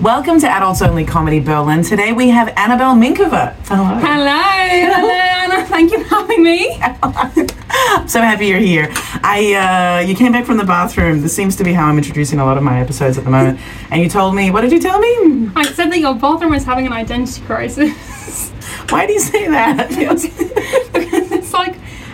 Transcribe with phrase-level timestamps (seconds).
[0.00, 1.82] Welcome to Adults Only Comedy Berlin.
[1.82, 3.54] Today we have Annabelle Minkova.
[3.66, 3.84] Hello.
[3.84, 5.66] Hello, hello, Anna.
[5.66, 6.78] Thank you for having me.
[7.02, 8.88] I'm so happy you're here.
[9.22, 11.20] I uh, you came back from the bathroom.
[11.20, 13.60] This seems to be how I'm introducing a lot of my episodes at the moment.
[13.90, 15.50] And you told me, what did you tell me?
[15.54, 18.50] I said that your bathroom was having an identity crisis.
[18.88, 19.90] Why do you say that?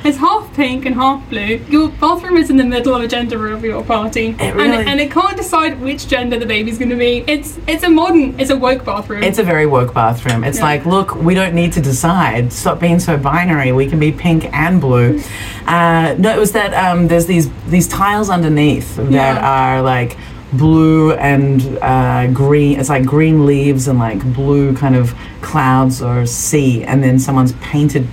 [0.07, 1.61] it's half pink and half blue.
[1.68, 4.86] Your bathroom is in the middle of a gender reveal party, It and, really- it,
[4.86, 7.25] and it can't decide which gender the baby's going to be.
[7.26, 9.22] It's it's a modern, it's a woke bathroom.
[9.22, 10.44] It's a very woke bathroom.
[10.44, 10.64] It's Yeah.
[10.64, 12.53] like, look, we don't need to decide.
[12.53, 13.72] Stop being so binary.
[13.72, 15.21] We can be pink and blue.
[15.66, 19.41] Uh, no, it was that um, there's these these tiles underneath that Yeah.
[19.57, 20.16] are like
[20.52, 22.79] blue and uh, green.
[22.79, 27.52] It's like green leaves and like blue kind of clouds or sea, and then someone's
[27.61, 28.07] painted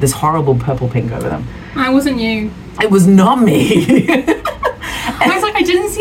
[0.00, 1.46] this horrible purple pink over them.
[1.76, 2.50] I wasn't you.
[2.80, 4.06] It was not me.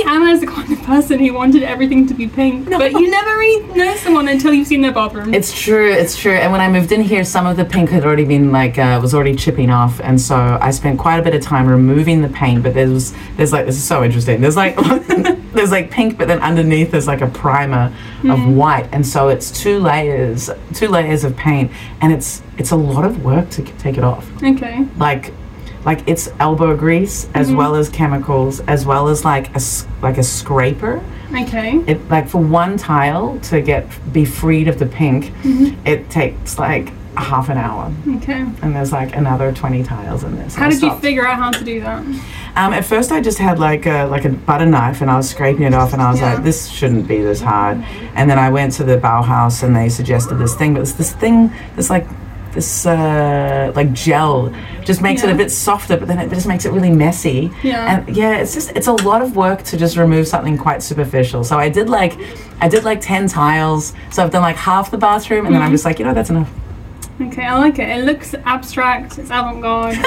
[0.07, 2.07] I was like, I didn't see Anna as the kind of person who wanted everything
[2.07, 2.69] to be pink.
[2.69, 5.33] But you never really know someone until you've seen their bathroom.
[5.33, 6.33] It's true, it's true.
[6.33, 8.99] And when I moved in here, some of the pink had already been like uh,
[9.01, 12.29] was already chipping off, and so I spent quite a bit of time removing the
[12.29, 12.63] paint.
[12.63, 14.41] But there's there's like this is so interesting.
[14.41, 14.75] There's like
[15.53, 19.51] there's like pink, but then underneath there's like a primer of white, and so it's
[19.51, 23.97] two layers, two layers of paint, and it's it's a lot of work to take
[23.97, 24.29] it off.
[24.43, 24.85] okay.
[24.97, 25.33] Like
[25.87, 29.61] like it's elbow grease as well as chemicals as well as like a
[30.03, 31.01] like a scraper
[31.33, 31.77] Okay.
[31.87, 35.31] it like for one tile to get be freed of the pink
[35.85, 38.41] it takes like half an hour Okay.
[38.61, 41.63] and there's like another 20 tiles in this How did you figure out how to
[41.63, 41.99] do that?
[42.55, 45.27] um, at first i just had like a like a butter knife and i was
[45.29, 46.33] scraping it off and i was Yeah.
[46.35, 47.77] like this shouldn't be this hard
[48.15, 51.11] and then i went to the bauhaus and they suggested this thing but it's this
[51.13, 52.05] thing this like
[52.57, 56.65] this uh, like gel just makes it a bit softer but then it just makes
[56.65, 57.89] it really messy Yeah.
[58.05, 61.43] and yeah it's just it's a lot of work to just remove something quite superficial
[61.43, 62.13] so i did like
[62.61, 65.71] i did like 10 tiles so i've done like half the bathroom and then i'm
[65.71, 66.49] just like you know that's enough
[67.19, 67.89] Okay, I like it.
[67.89, 69.17] It looks abstract.
[69.17, 69.95] It's avant-garde.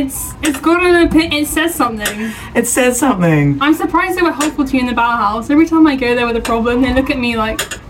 [0.00, 1.32] it's it's got an opinion.
[1.44, 2.32] It says something.
[2.54, 5.50] it says something I'm surprised they were helpful to you in the Bauhaus.
[5.50, 7.85] Every time I go there with a problem, they look at me like, "Hmm, well,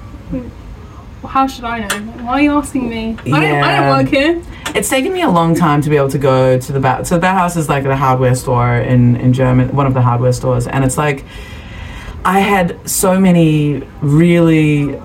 [1.36, 1.98] "How should I know?
[2.24, 3.04] Why are you asking me?
[3.26, 3.62] I don't.
[3.68, 4.42] I don't work here."
[4.76, 7.02] it's taken me a long time to be able to go to the Bau.
[7.02, 10.32] So the house is like the hardware store in in German, one of the hardware
[10.32, 11.24] stores, and it's like
[12.24, 15.00] I had so many really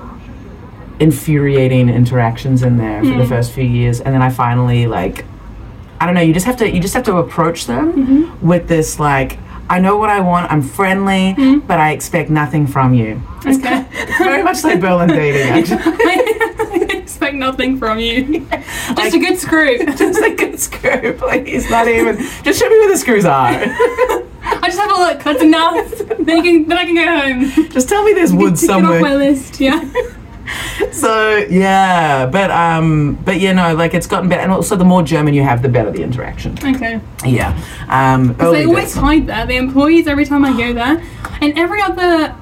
[0.99, 3.29] infuriating interactions in there for the hmm.
[3.29, 5.25] first few years, and then I finally like
[5.99, 6.21] I don't know.
[6.21, 8.47] You just have to you just have to approach them mm-hmm.
[8.47, 9.37] with this like.
[9.71, 10.51] I know what I want.
[10.51, 11.59] I'm friendly, hmm?
[11.59, 13.21] but I expect nothing from you.
[13.45, 13.85] It's, Okay.
[14.17, 15.79] very much like Berlin dating, actually.
[15.81, 18.45] I expect nothing from you.
[18.97, 19.77] Just a good screw.
[19.95, 21.69] just a good screw, please.
[21.69, 22.17] Not even.
[22.43, 23.47] Just show me where the screws are.
[23.47, 25.23] I just have a look.
[25.23, 25.89] That's enough.
[26.19, 26.67] then you can.
[26.67, 27.69] Then I can go home.
[27.69, 29.61] Just tell me there's wood Tick it off my list.
[29.61, 29.89] Yeah.
[30.91, 35.01] So yeah, but um, but you know, like it's gotten better, and also the more
[35.03, 36.57] German you have, the better the interaction.
[36.63, 36.99] Okay.
[37.25, 37.59] Yeah.
[37.87, 39.45] Um, they always hide there.
[39.45, 41.01] The employees every time I go there,
[41.41, 42.35] and every other,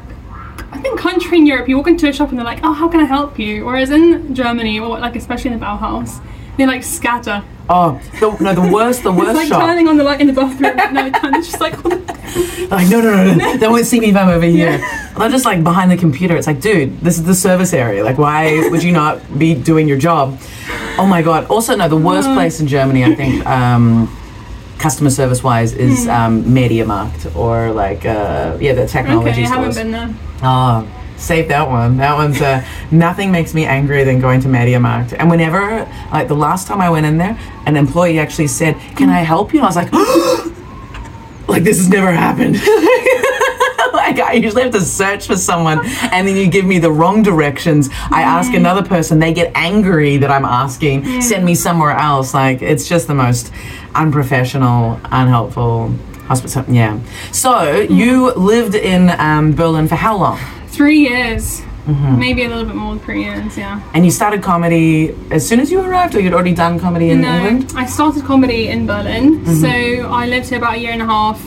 [0.71, 2.87] I think country in Europe, you walk into a shop and they're like, "Oh, how
[2.89, 6.21] can I help you?" Whereas in Germany, or like especially in the Bauhaus,
[6.57, 7.43] they like scatter.
[7.71, 9.61] Oh the, no, the worst, the worst It's like shop.
[9.61, 11.35] turning on the light in the bathroom at night time.
[11.35, 11.75] It's just like,
[12.71, 14.77] Like no, no, no, no, they won't see me if I'm over here.
[15.17, 16.35] They're just like behind the computer.
[16.35, 18.03] It's like, dude, this is the service area.
[18.03, 20.39] Like, why would you not be doing your job?
[20.97, 21.45] Oh my god.
[21.47, 22.33] Also, no, the worst Uh.
[22.35, 24.07] place in Germany, I think, um,
[24.79, 29.75] customer service wise, is um, MediaMarkt or like uh, yeah, the technology okay, I haven't
[29.75, 30.09] been there.
[30.43, 30.87] Oh,
[31.19, 31.97] save that one.
[31.97, 35.15] That one's uh, nothing makes me angrier than going to MediaMarkt.
[35.17, 39.09] And whenever, like the last time I went in there, an employee actually said, "Can
[39.09, 39.91] I help you?" And I was like,
[41.47, 42.55] "Like this has never happened."
[43.93, 47.21] like I usually have to search for someone, and then you give me the wrong
[47.23, 47.89] directions.
[48.11, 52.33] I ask another person, they get angry that I'm asking, send me somewhere else.
[52.33, 53.51] Like it's just the most
[53.95, 55.93] unprofessional, unhelpful.
[56.27, 56.99] Hospital, yeah.
[57.31, 60.39] So you lived in um, Berlin for how long?
[60.71, 62.19] Three years, Mm-hmm.
[62.19, 63.57] maybe a little bit more than three years.
[63.57, 63.81] Yeah.
[63.95, 67.21] And you started comedy as soon as you arrived, or you'd already done comedy in
[67.21, 67.73] no, England?
[67.75, 69.55] I started comedy in Berlin, Mm-hmm.
[69.63, 71.39] so I lived here about a year and a half,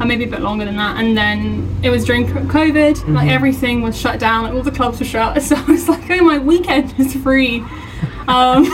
[0.00, 0.96] and maybe a bit longer than that.
[0.98, 3.14] And then it was during COVID, Mm-hmm.
[3.16, 5.42] like everything was shut down, like all the clubs were shut.
[5.48, 7.62] So I was like, oh, my weekend is free.
[8.28, 8.64] Um,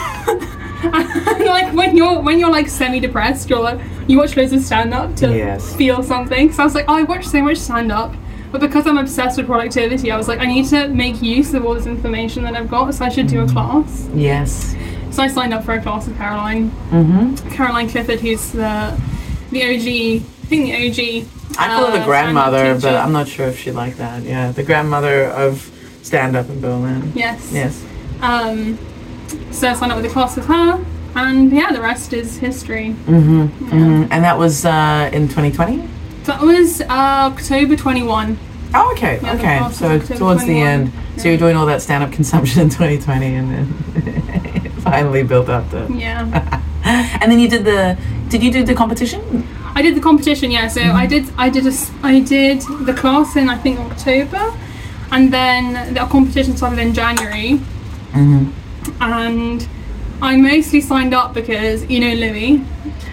[0.82, 5.14] and like when you're when you're like semi-depressed, you're like you watch loads of stand-up
[5.16, 5.76] to Yes.
[5.76, 6.50] feel something.
[6.52, 8.14] So I was like, oh, I watch so much stand-up.
[8.52, 11.64] But because I'm obsessed with productivity, I was like, I need to make use of
[11.64, 14.08] all this information that I've got, so I should do a class.
[14.14, 14.76] Yes.
[15.10, 16.70] So I signed up for a class with Caroline.
[16.90, 17.48] Mm-hmm.
[17.50, 19.00] Caroline Clifford, who's the
[19.50, 21.28] the OG, I think the OG
[21.58, 22.94] I call her the uh, grandmother, but.
[22.94, 24.22] I'm not sure if she'd like that.
[24.22, 25.70] Yeah, the grandmother of
[26.02, 27.12] stand up in Berlin.
[27.14, 27.52] Yes.
[27.52, 27.84] Yes.
[28.20, 28.78] Um,
[29.50, 30.84] so I signed up with a class with her,
[31.14, 32.94] and yeah, the rest is history.
[33.06, 33.46] Mm-hmm.
[33.46, 35.88] hmm And that was uh, in 2020.
[36.24, 36.86] That was uh,
[37.32, 38.38] October 21.
[38.74, 39.18] Oh, okay.
[39.22, 39.58] Yeah, okay.
[39.74, 40.68] So October towards the 21.
[40.68, 45.48] end, so you're doing all that stand up consumption in 2020, and then finally built
[45.48, 45.86] up the.
[45.92, 46.62] Yeah.
[46.84, 47.96] And then you did the.
[48.28, 49.46] Did you do the competition?
[49.76, 50.66] I did the competition, yeah.
[50.66, 51.72] So I did, I did, a,
[52.02, 54.52] I did the class in I think October,
[55.12, 57.60] and then the competition started in January,
[58.12, 59.00] Mm-hmm.
[59.00, 59.68] and
[60.20, 62.64] I mostly signed up because you know Louis,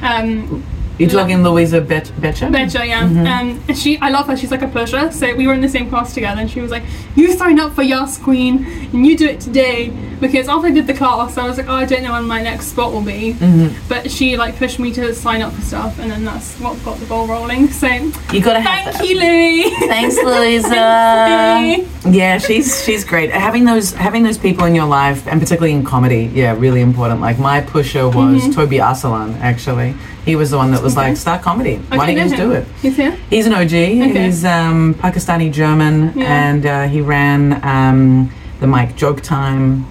[0.01, 0.63] um,
[0.99, 2.49] You're talking Louisa Bet- Betcher?
[2.49, 3.03] Betcha, yeah.
[3.07, 3.25] Mhm.
[3.25, 4.35] Um, and she, I love her.
[4.37, 5.11] She's like a pusher.
[5.11, 6.83] So we were in the same class together, and she was like,
[7.15, 10.85] "You sign up for Yas Queen, and you do it today." Because after I did
[10.87, 13.35] the class, I was like, "Oh, I don't know when my next spot will be."
[13.39, 13.73] Mhm.
[13.87, 16.99] But she like pushed me to sign up for stuff, and then that's what got
[16.99, 17.69] the ball rolling.
[17.71, 19.69] So You gotta have thank you, Louis.
[19.87, 20.69] Thanks, Louisa.
[20.69, 23.31] Thanks, yeah, she's she's great.
[23.31, 27.21] Having those having those people in your life, and particularly in comedy, yeah, really important.
[27.21, 28.51] Like my pusher was Mm-hmm.
[28.51, 29.39] Toby Arsalan.
[29.41, 29.95] Actually,
[30.25, 31.75] he was the one that was like, "Start comedy.
[31.89, 33.17] Why don't you just do it?" He's here.
[33.29, 33.69] He's an OG.
[33.71, 36.25] He's um, Pakistani German, Yeah.
[36.49, 39.85] and uh, he ran um, the Mike Joke Time.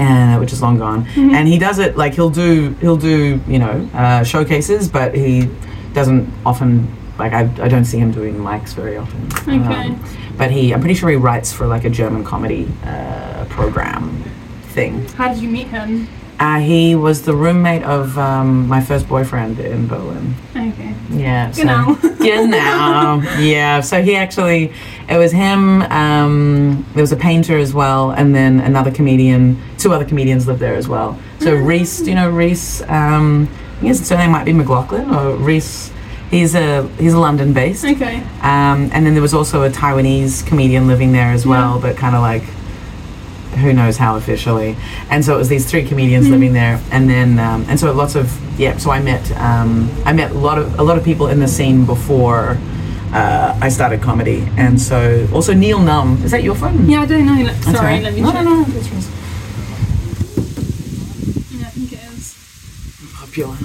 [0.00, 1.34] Uh, which is long gone, Mm-hmm.
[1.36, 5.48] and he does it like he'll do he'll do you know uh, showcases, but he
[5.92, 6.88] doesn't often
[7.18, 9.26] like I, I don't see him doing mics very often.
[9.42, 9.74] Okay.
[9.88, 10.02] Um,
[10.38, 14.22] but he I'm pretty sure he writes for like a German comedy uh, program
[14.74, 15.04] thing.
[15.18, 16.08] How did you meet him?
[16.38, 20.34] Uh, he was the roommate of um, my first boyfriend in Berlin.
[20.56, 20.89] Okay.
[21.10, 21.50] Yeah.
[21.50, 21.94] So, Genau.
[22.20, 23.22] Genau.
[23.38, 23.80] yeah.
[23.80, 24.72] So he actually,
[25.08, 25.82] it was him.
[25.82, 29.60] Um, there was a painter as well, and then another comedian.
[29.78, 31.18] Two other comedians lived there as well.
[31.40, 32.82] So Reese, you know Reese?
[32.88, 35.90] Um, I think his surname might be McLaughlin or Reese.
[36.30, 37.84] He's a he's a London based.
[37.84, 38.18] Okay.
[38.42, 42.14] Um, and then there was also a Taiwanese comedian living there as well, but kind
[42.14, 42.44] of like
[43.58, 44.76] who knows how officially.
[45.10, 46.32] And so it was these three comedians Hmm.
[46.32, 48.76] living there, and then um, and so lots of yeah.
[48.78, 51.48] So I met um, I met a lot of a lot of people in the
[51.48, 52.58] scene before
[53.12, 56.22] uh, I started comedy, and so also Neil Num.
[56.24, 56.88] Is that your phone?
[56.88, 57.44] Yeah, I don't know.
[57.44, 58.02] That's Sorry, right.
[58.02, 58.44] let me no, check.
[58.44, 59.06] no, no, that's yours.
[61.50, 62.34] Yeah, I think it is.
[63.18, 63.56] Popular.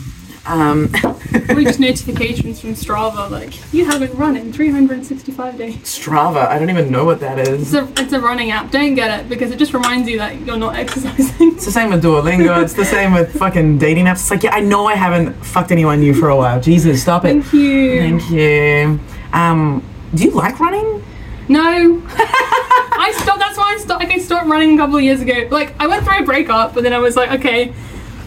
[0.46, 0.92] Um,
[1.56, 5.76] We just notifications from Strava like you haven't run in 365 days.
[5.78, 6.48] Strava.
[6.48, 7.74] I don't even know what that is.
[7.74, 8.72] It's a, it's a running app.
[8.72, 11.54] Don't get it because it just reminds you that you're not exercising.
[11.56, 12.62] It's the same with Duolingo.
[12.64, 14.22] It's the same with fucking dating apps.
[14.22, 16.60] It's like, yeah, I know I haven't fucked anyone new for a while.
[16.62, 17.44] Jesus, stop it.
[17.44, 18.00] Thank you.
[18.00, 19.00] Thank you.
[19.34, 19.84] Um,
[20.14, 21.04] do you like running?
[21.48, 22.02] No.
[22.10, 23.40] I stopped.
[23.40, 24.04] That's why I stopped.
[24.04, 25.48] Like I stopped running a couple of years ago.
[25.52, 27.74] Like I went through a breakup, but then I was like, okay,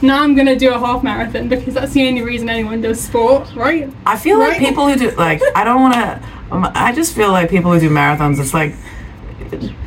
[0.03, 3.55] now I'm gonna do a half marathon because that's the only reason anyone does sport,
[3.55, 3.91] right?
[4.07, 6.23] I feel like people who do like I don't want to.
[6.51, 8.39] Um, I just feel like people who do marathons.
[8.41, 8.75] It's like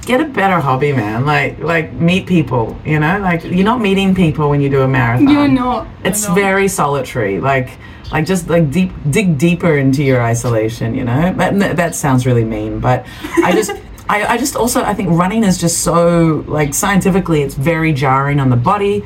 [0.06, 1.25] get a better hobby, man.
[1.25, 2.78] Like like meet people.
[2.86, 5.28] You know, like you're not meeting people when you do a marathon.
[5.30, 5.86] You're not.
[5.86, 6.36] You're It's not.
[6.36, 7.40] very solitary.
[7.40, 7.78] Like
[8.12, 10.96] like just like deep dig deeper into your isolation.
[10.96, 12.80] You know, but that sounds really mean.
[12.80, 13.06] But
[13.44, 13.72] I just.
[14.10, 18.42] I, I just also I think running is just so like scientifically it's very jarring
[18.42, 19.06] on the body.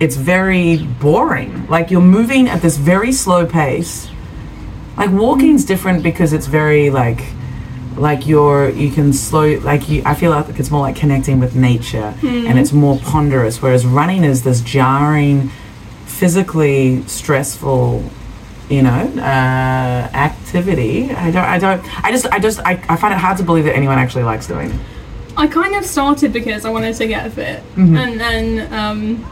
[0.00, 1.66] It's very boring.
[1.68, 4.08] Like you're moving at this very slow pace.
[4.96, 7.20] Like walking's different because it's very like
[7.96, 11.54] like you're you can slow like you I feel like it's more like connecting with
[11.54, 15.50] nature and it's more ponderous whereas running is this jarring
[16.06, 18.02] physically stressful
[18.68, 23.14] you know uh, activity I don't I don't I just I just I, I find
[23.14, 24.80] it hard to believe that anyone actually likes doing it
[25.36, 27.96] I kind of started because I wanted to get fit, Mm-hmm.
[27.96, 29.24] and then um,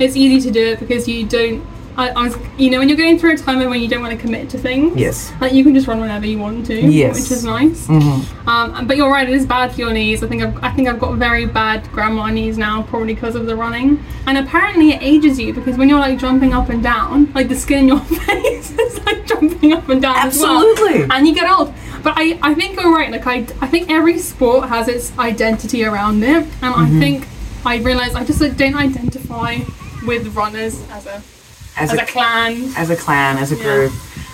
[0.00, 1.64] it's easy to do it because you don't.
[1.96, 4.14] I, I was, you know, when you're going through a time when you don't want
[4.16, 4.96] to commit to things.
[4.96, 6.74] yes Like you can just run whenever you want to.
[6.80, 7.20] Yes.
[7.20, 7.86] Which is nice.
[7.88, 10.22] hmm Um, but you're right, it is bad for your knees.
[10.22, 13.46] I think I've, I think I've got very bad grandma knees now, probably because of
[13.46, 14.02] the running.
[14.26, 17.56] And apparently it ages you because when you're like jumping up and down, like the
[17.56, 20.16] skin in your face is like jumping up and down.
[20.16, 20.70] as well.
[20.70, 21.74] absolutely And you get old.
[22.02, 23.10] But I, I think you're right.
[23.10, 26.96] Like I, I think every sport has its identity around it, and Mm-hmm.
[26.96, 27.26] I think
[27.66, 29.58] I realise I just like, don't identify
[30.06, 31.22] with runners as a
[31.76, 32.72] as as a clan.
[32.76, 33.62] as a clan, as a Yeah.
[33.62, 33.92] group.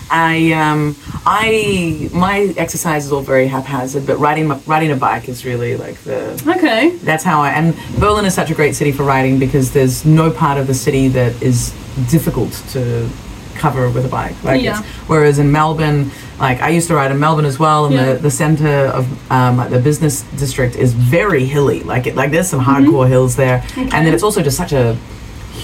[0.09, 0.95] I um
[1.25, 5.75] I my exercise is all very haphazard, but riding my- riding a bike is really
[5.75, 6.91] like the Okay.
[7.03, 10.31] that's how I and Berlin is such a great city for riding because there's no
[10.31, 11.73] part of the city that is
[12.09, 13.09] difficult to
[13.55, 14.35] cover with a bike.
[14.43, 14.81] Like Yeah.
[15.07, 18.13] whereas in Melbourne, like I used to ride in Melbourne as well, and Yeah.
[18.13, 21.81] the, the center of um, like the business district is very hilly.
[21.81, 22.85] Like it, like there's some Mm-hmm.
[22.85, 24.95] hardcore hills there, and then it's also just such a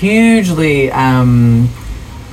[0.03, 1.69] hugely um,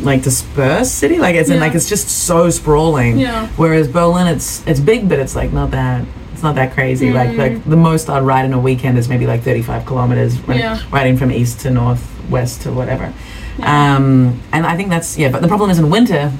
[0.01, 1.19] like dispersed city.
[1.19, 3.19] Like it's in like it's just so sprawling.
[3.19, 3.47] Yeah.
[3.57, 6.05] Whereas Berlin, it's it's big, but it's like not that.
[6.33, 7.13] It's not that crazy.
[7.13, 7.39] Like Mm.
[7.39, 10.37] like the most I'd ride in a weekend is maybe like 35 kilometers.
[10.47, 10.81] When Yeah.
[10.91, 13.13] Riding from east to north, west to whatever.
[13.59, 13.97] Yeah.
[13.97, 15.31] Um, and I think that's yeah.
[15.31, 16.33] But the problem is in winter.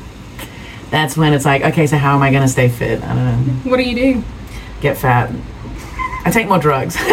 [0.91, 3.01] That's when it's like, okay, so how am I going to stay fit?
[3.05, 3.71] I don't know.
[3.71, 4.25] What do you do?
[4.81, 5.31] Get fat.
[6.25, 6.97] I take more drugs.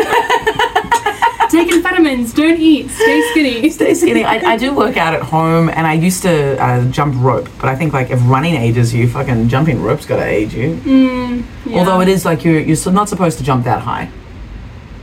[1.50, 2.36] Take amphetamines.
[2.36, 2.89] Don't eat.
[2.89, 3.70] Stay skinny.
[3.77, 4.24] Stay skinny.
[4.24, 7.50] I, I do work out at home, and I used to uh, jump rope.
[7.60, 10.75] But I think like if running ages you, fucking jumping rope's got to age you.
[10.77, 11.80] Mm, yeah.
[11.80, 14.10] Although it is like you're you're not supposed to jump that high.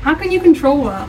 [0.03, 1.09] How can you control that?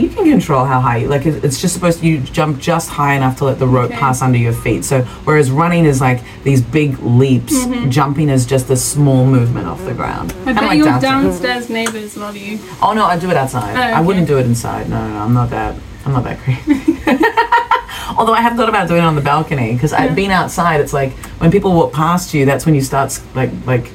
[0.00, 0.98] You can control how high.
[0.98, 3.90] you Like it's just supposed to you jump just high enough to let the rope
[3.90, 3.98] Okay.
[3.98, 4.84] pass under your feet.
[4.84, 9.84] So whereas running is like these big leaps, jumping is just a small movement off
[9.84, 10.30] the ground.
[10.32, 10.48] Mm-hmm.
[10.48, 11.08] I bet like your dancing.
[11.10, 12.58] downstairs neighbors love you.
[12.82, 13.76] Oh no, I do it outside.
[13.76, 14.88] Oh, I wouldn't do it inside.
[14.88, 15.76] No, no, no, I'm not that.
[16.06, 16.98] I'm not that crazy.
[18.16, 20.02] Although I have thought about doing it on the balcony because Yeah.
[20.02, 20.80] I've been outside.
[20.80, 23.90] It's like when people walk past you, that's when you start like like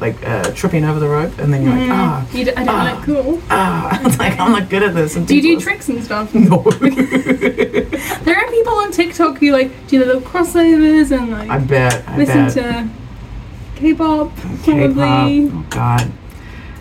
[0.00, 2.74] like uh, tripping over the rope, and then you're like ah You d- I don't
[2.74, 2.92] Ah.
[2.94, 3.42] look cool.
[3.50, 4.00] ah.
[4.06, 5.16] It's like I'm not good at this.
[5.16, 6.34] and Do you do people- tricks and stuff?
[6.34, 6.58] No.
[8.24, 12.02] There are people on TikTok who like do the little crossovers and like I bet.
[12.08, 12.54] I listen bet.
[12.54, 12.88] to
[13.76, 14.30] K-pop,
[14.62, 14.94] K-pop.
[14.94, 15.50] probably.
[15.52, 16.10] Oh God.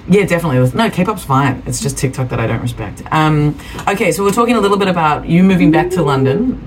[0.10, 0.70] Yeah, definitely.
[0.78, 1.64] No, K-pop's fine.
[1.66, 3.02] It's just TikTok that I don't respect.
[3.12, 6.62] Um, okay, so we're talking a little bit about you moving back to London.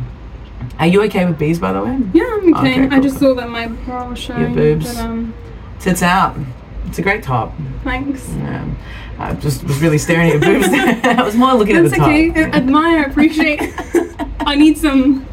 [0.79, 1.99] Are you okay with bees, by the way?
[2.13, 2.73] Yeah, I'm okay.
[2.75, 4.55] Okay, I cool, just saw that my bra was showing.
[4.55, 4.87] boobs.
[4.95, 5.35] But, um,
[5.87, 6.37] Tits out.
[6.87, 7.55] It's a great top.
[7.85, 8.29] thanks.
[8.31, 8.69] Yeah.
[9.21, 10.67] I just was really staring at your boobs.
[10.73, 12.09] I was more looking That's at the top.
[12.35, 12.59] That's okay.
[12.59, 13.73] Admire, appreciate.
[14.41, 15.25] I need some.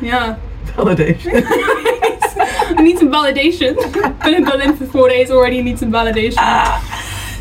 [0.00, 0.38] Yeah.
[0.66, 1.42] Validation.
[1.48, 3.74] I need some validation.
[4.22, 5.60] Been in Berlin for four days already.
[5.64, 6.38] Need some validation.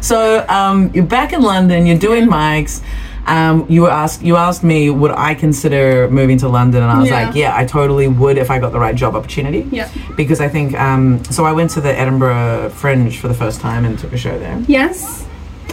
[0.03, 1.85] so um, you're back in London.
[1.85, 2.81] You're doing mics.
[3.27, 4.21] Um, you were asked.
[4.21, 6.83] You asked me, would I consider moving to London?
[6.83, 7.25] And I was Yeah.
[7.27, 9.67] like, yeah, I totally would if I got the right job opportunity.
[9.71, 9.87] yeah.
[10.15, 11.43] because I think um, so.
[11.45, 14.57] I went to the Edinburgh Fringe for the first time and took a show there.
[14.67, 15.23] Yes.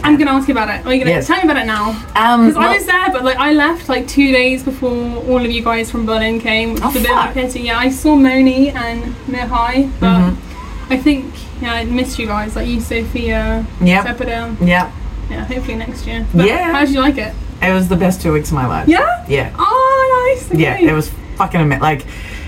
[0.03, 0.85] I'm gonna ask you about it.
[0.85, 1.27] Are you gonna Yes.
[1.27, 1.91] tell me about it now?
[2.15, 4.91] Um, Because I was there, but like I left like two days before
[5.29, 6.71] all of you guys from Berlin came.
[6.81, 7.61] Oh, it's a bit of a pity.
[7.61, 10.93] Yeah, I saw Moni and Mihai, but Mm-hmm.
[10.93, 11.25] I think
[11.61, 12.55] yeah, I missed you guys.
[12.57, 14.05] Like you, Sophia, Yep.
[14.05, 14.57] Sepidel.
[14.67, 14.91] yeah,
[15.29, 16.25] Yeah, hopefully next year.
[16.33, 16.71] But Yeah.
[16.71, 17.33] How did you like it?
[17.61, 18.87] it was the best two weeks of my life.
[18.87, 19.25] Yeah.
[19.27, 20.53] yeah, Oh, nice.
[20.59, 20.77] yeah.
[20.79, 21.81] It was fucking amazing.
[21.81, 22.05] Like,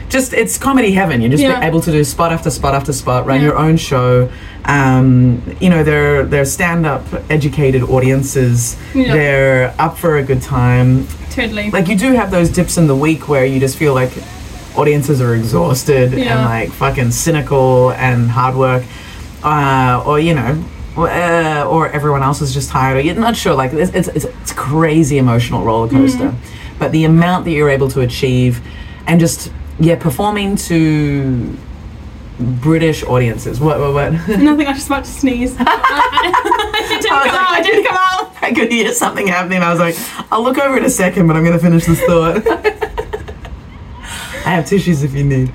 [0.10, 1.22] just it's comedy heaven.
[1.22, 1.66] You're just Yeah.
[1.66, 3.48] able to do spot after spot after spot, run Yeah.
[3.48, 4.30] your own show.
[4.66, 8.76] Um, you know, they're they're stand up educated audiences.
[8.94, 9.14] Yeah.
[9.14, 11.08] They're up for a good time.
[11.32, 11.70] totally.
[11.72, 14.12] like you do have those dips in the week where you just feel like
[14.78, 18.84] audiences are exhausted and like fucking cynical and hard work
[19.44, 20.64] uh, or you know
[20.98, 24.52] uh, or everyone else is just tired or you're not sure like it's, it's, it's,
[24.54, 26.34] crazy emotional roller coaster
[26.80, 28.62] but the amount that you're able to achieve
[29.06, 31.56] and just yeah performing to
[32.40, 34.68] british audiences what what what Nothing.
[34.68, 35.56] I was just about to sneeze.
[36.88, 37.60] It didn't I come out.
[37.60, 38.36] It didn't come out.
[38.42, 39.62] I could hear something happening.
[39.62, 39.96] I was like,
[40.32, 42.44] I'll look over in a second, but I'm going to finish this thought.
[44.46, 45.52] I have tissues if you need.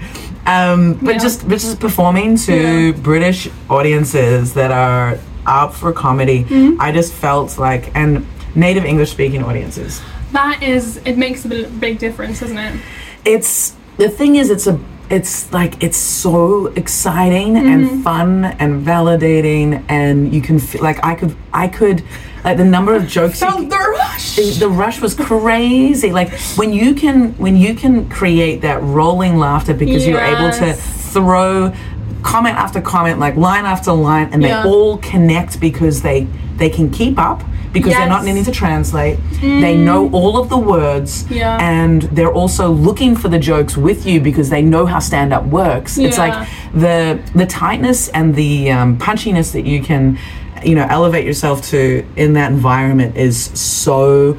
[0.47, 1.19] Um, but Yeah.
[1.19, 2.93] just but just performing to Yeah.
[2.93, 6.81] British audiences that are up for comedy, Mm-hmm.
[6.81, 10.01] I just felt like and native English speaking audiences.
[10.33, 10.99] That is.
[11.05, 12.81] It makes a big difference, doesn't it?
[13.25, 14.79] It's the thing is it's a
[15.11, 17.67] it's like it's so exciting Mm-hmm.
[17.69, 22.05] and fun and validating and you can feel like I could I could
[22.45, 24.37] like the number of jokes Felt the rush.
[24.37, 29.37] the, the rush was crazy like when you can when you can create that rolling
[29.37, 31.73] laughter because you're able to throw
[32.23, 36.91] comment after comment like line after line and they all connect because they they can
[36.91, 41.57] keep up because they're not needing to translate they know all of the words Yeah.
[41.61, 45.45] and they're also looking for the jokes with you because they know how stand up
[45.45, 45.97] works.
[45.97, 50.19] It's like the the tightness and the um, punchiness that you can
[50.65, 54.37] you know elevate yourself to in that environment is so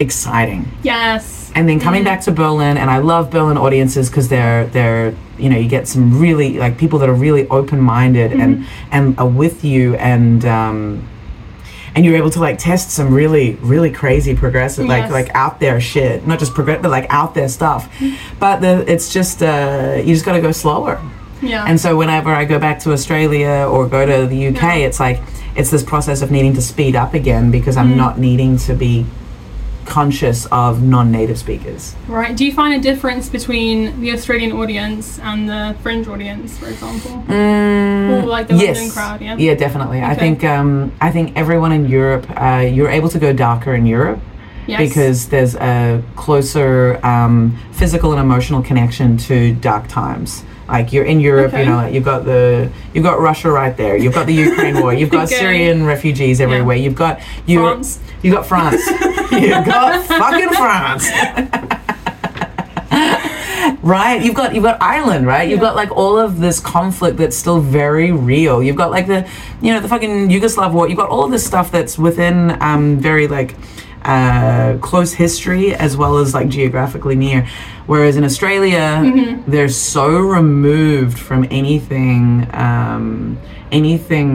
[0.00, 0.66] exciting.
[0.82, 1.50] Yes.
[1.54, 5.48] and then coming back to Berlin and I love Berlin audiences because they're they're you
[5.50, 9.28] know you get some really like people that are really open minded and and are
[9.28, 11.06] with you and um
[11.94, 15.12] and you're able to like test some really really crazy progressive like Yes.
[15.12, 17.88] like out there shit not just progressive but like out there stuff
[18.38, 21.00] but the, it's just uh you just got to go slower
[21.40, 21.64] Yeah.
[21.68, 24.74] and so whenever I go back to Australia or go to the UK, Yeah.
[24.88, 25.20] it's like
[25.56, 27.96] it's this process of needing to speed up again because I'm Mm.
[28.04, 29.06] not needing to be
[29.88, 31.96] conscious of non-native speakers.
[32.06, 32.36] Right.
[32.36, 37.24] Do you find a difference between the Australian audience and the Fringe audience, for example?
[37.32, 38.76] Or like the yes.
[38.76, 39.36] London crowd, yeah?
[39.36, 40.02] Yeah, definitely.
[40.02, 43.86] I think um, I think everyone in Europe, uh, you're able to go darker in
[43.86, 44.20] Europe
[44.68, 44.80] Yes.
[44.88, 50.44] because there's a closer um, physical and emotional connection to dark times.
[50.68, 51.64] Like you're in Europe, Okay.
[51.64, 54.78] you know, like you've got the you've got Russia right there, you've got the Ukraine
[54.82, 55.36] war, you've got Okay.
[55.38, 57.98] Syrian refugees everywhere, you've got Europe, France.
[58.22, 58.86] you got France,
[59.32, 61.08] you've got fucking France.
[63.82, 65.66] right you've got you've got ireland right you've Yeah.
[65.68, 69.26] got like all of this conflict that's still very real you've got like the
[69.62, 72.98] you know the fucking yugoslav war you've got all of this stuff that's within um
[72.98, 73.54] very like
[74.08, 77.40] uh close history as well as like geographically near.
[77.86, 79.50] Whereas in australia Mm-hmm.
[79.52, 80.06] they're so
[80.38, 82.22] removed from anything
[82.54, 83.38] um
[83.70, 84.30] anything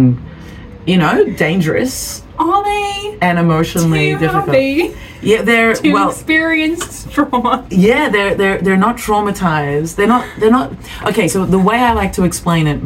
[0.86, 1.16] you know
[1.46, 3.18] dangerous Are they?
[3.28, 4.98] and emotionally too difficult.
[5.22, 7.66] yeah they're to well experienced trauma?
[7.70, 9.96] yeah they're they're they're not traumatized.
[9.98, 10.68] They're not they're not
[11.10, 12.80] okay so the way i like to explain it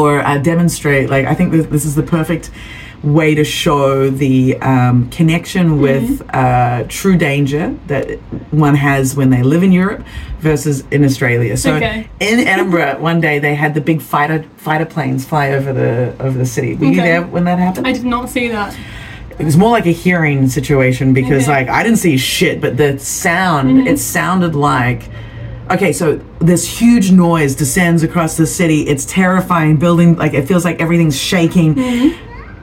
[0.00, 2.50] or uh, demonstrate like i think this, this is the perfect
[3.02, 8.18] way to show the um, connection with uh, true danger that
[8.50, 10.04] one has when they live in europe
[10.40, 12.08] versus in australia so Okay.
[12.20, 16.36] in edinburgh one day they had the big fighter fighter planes fly over the over
[16.36, 18.76] the city were you there when that happened I did not see that.
[19.38, 21.52] it was more like a hearing situation because Okay.
[21.52, 25.02] like I didn't see shit, but the sound it sounded like
[25.70, 28.80] okay, so this huge noise descends across the city.
[28.88, 29.76] It's terrifying.
[29.76, 31.74] Building like it feels like everything's shaking.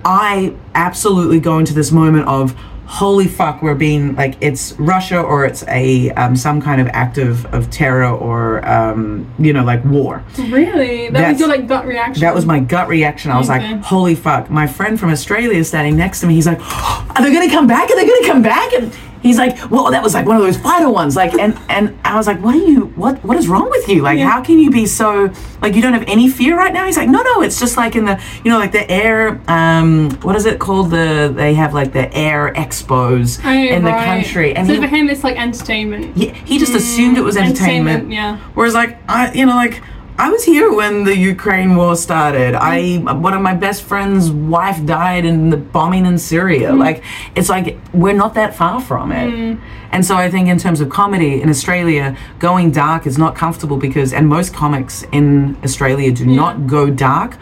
[0.05, 2.55] I absolutely go into this moment of
[2.87, 7.17] holy fuck we're being like it's russia or it's a um, some kind of act
[7.17, 11.05] of, of terror or um, you know like war Really?
[11.07, 12.21] That That's- was your like gut reaction.
[12.21, 13.31] that was my gut reaction.
[13.31, 13.73] I was Okay.
[13.73, 14.51] like, holy fuck.
[14.51, 16.35] My friend from Australia is standing next to me.
[16.35, 16.59] He's like,
[17.15, 17.89] are they going to come back?
[17.89, 18.71] Are they going to come back?
[18.73, 18.93] And
[19.25, 21.15] he's like, well, that was like one of those fighter ones.
[21.15, 24.01] Like, and, and I was like, what are you, what, what is wrong with you?
[24.03, 24.29] Like, Yeah.
[24.29, 26.85] how can you be so, like, you don't have any fear right now?
[26.85, 30.11] He's like, no, no, it's just like in the, you know, like the air, um,
[30.21, 30.91] what is it called?
[30.91, 34.55] The, they have like the air expos Oh, in the country.
[34.55, 36.15] And so he, for him, it's like entertainment.
[36.15, 38.11] he, he just assumed it was entertainment.
[38.11, 38.37] Yeah.
[38.53, 39.81] Whereas, like, I, you know, like,
[40.17, 42.55] I was here when the Ukraine war started.
[42.55, 46.71] I, one of my best friend's wife died in the bombing in Syria.
[46.71, 46.79] Mm.
[46.79, 47.03] Like,
[47.35, 49.29] it's like we're not that far from it.
[49.29, 49.61] Mm.
[49.91, 53.75] And so I think, in terms of comedy in Australia, going dark is not comfortable
[53.75, 57.37] because, and most comics in Australia do not go dark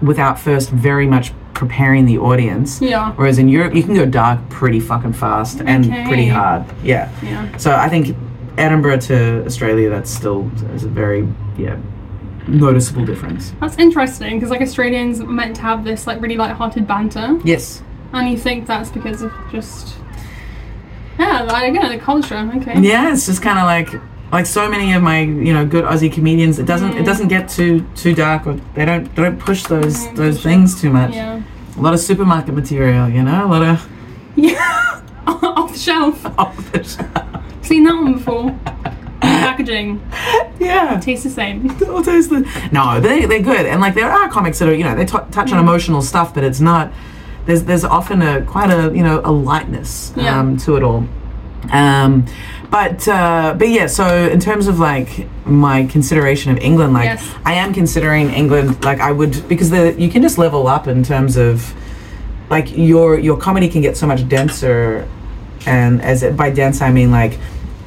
[0.00, 2.80] without first very much preparing the audience.
[2.80, 3.12] Yeah.
[3.12, 6.64] Whereas in Europe, you can go dark pretty fucking fast and pretty hard.
[6.82, 7.10] Yeah.
[7.22, 7.56] Yeah.
[7.58, 8.16] So I think
[8.56, 11.78] Edinburgh to Australia, that's still is a very yeah
[12.48, 13.52] noticeable difference.
[13.60, 17.82] That's interesting because like Australians are meant to have this like really light-hearted banter, Yes.
[18.12, 19.94] and you think that's because of just
[21.18, 22.36] yeah, like, again, the culture.
[22.56, 22.78] Okay.
[22.80, 24.00] Yeah, it's just kind of like
[24.32, 26.58] like so many of my you know good Aussie comedians.
[26.58, 29.96] It doesn't it doesn't get too too dark or they don't they don't push those
[30.08, 31.14] Mm, those things too much.
[31.14, 31.42] Yeah.
[31.76, 33.88] A lot of supermarket material, you know, a lot of
[34.34, 35.02] Yeah.
[35.26, 36.24] Off the shelf.
[36.38, 37.64] off the shelf.
[37.64, 38.54] Seen that one before.
[39.50, 40.00] Packaging
[40.60, 40.98] Yeah.
[41.00, 41.70] tastes the same.
[41.88, 44.84] I'll taste the- No, they they're good, and like there are comics that are you
[44.84, 46.92] know they t- touch on emotional stuff, but it's not.
[47.46, 50.38] There's there's often a quite a you know a lightness Yeah.
[50.40, 51.06] um, to it all.
[51.72, 52.26] Um,
[52.70, 57.34] but uh, but yeah, so in terms of like my consideration of England, like Yes.
[57.44, 61.02] I am considering England, like I would because the you can just level up in
[61.04, 61.72] terms of
[62.50, 65.08] like your your comedy can get so much denser,
[65.66, 67.38] and as it, by dense I mean like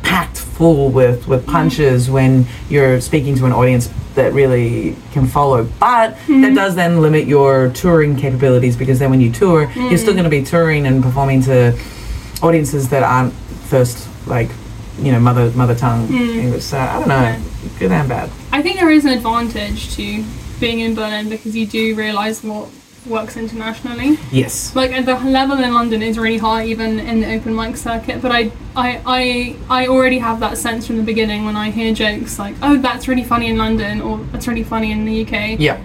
[0.10, 1.52] packed full with with mm-hmm.
[1.52, 5.64] punches when you're speaking to an audience that really can follow.
[5.80, 6.56] But that mm-hmm.
[6.56, 10.20] does then limit your touring capabilities because then when you tour, you're still mm.
[10.20, 11.78] going to be touring and performing to
[12.42, 13.34] audiences that aren't
[13.72, 14.50] first like
[14.98, 16.38] you know mother mother tongue mm.
[16.44, 16.64] English.
[16.64, 17.80] So I don't know, Okay.
[17.80, 18.32] good and bad.
[18.52, 20.24] I think there is an advantage to
[20.60, 22.68] being in Berlin because you do realise what
[23.10, 24.18] works internationally.
[24.32, 24.76] Yes.
[24.76, 28.22] Like the level in London is really high, even in the open mic circuit.
[28.22, 31.94] But I, I, I, I already have that sense from the beginning when I hear
[31.94, 35.60] jokes like, "Oh, that's really funny in London," or "That's really funny in the UK."
[35.60, 35.84] Yeah.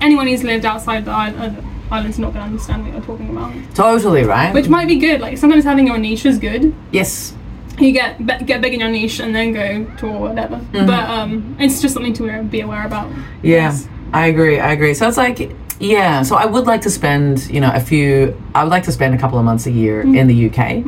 [0.00, 3.52] Anyone who's lived outside the island, island's not going to understand what you're talking about.
[3.74, 4.52] Totally right.
[4.54, 5.20] Which might be good.
[5.20, 6.74] Like sometimes having your niche is good.
[6.92, 7.34] yes.
[7.78, 10.58] You get be- get big in your niche and then go to whatever.
[10.72, 13.10] But um, it's just something to be aware about.
[13.10, 13.86] Yeah, Yes.
[14.14, 14.58] I agree.
[14.58, 14.94] I agree.
[14.94, 16.22] So it's like, yeah.
[16.22, 18.36] So I would like to spend, you know, a few.
[18.54, 20.84] I would like to spend a couple of months a year in the UK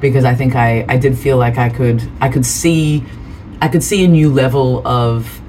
[0.00, 3.04] because I think I I did feel like I could I could see
[3.60, 5.40] I could see a new level of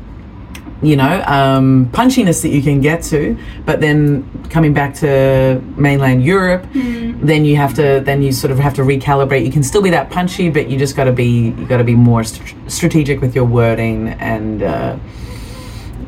[0.83, 6.21] you know um, punchiness that you can get to but then coming back to mainland
[6.23, 9.81] europe then you have to then you sort of have to recalibrate you can still
[9.81, 12.53] be that punchy but you just got to be you got to be more st-
[12.69, 14.97] strategic with your wording and uh,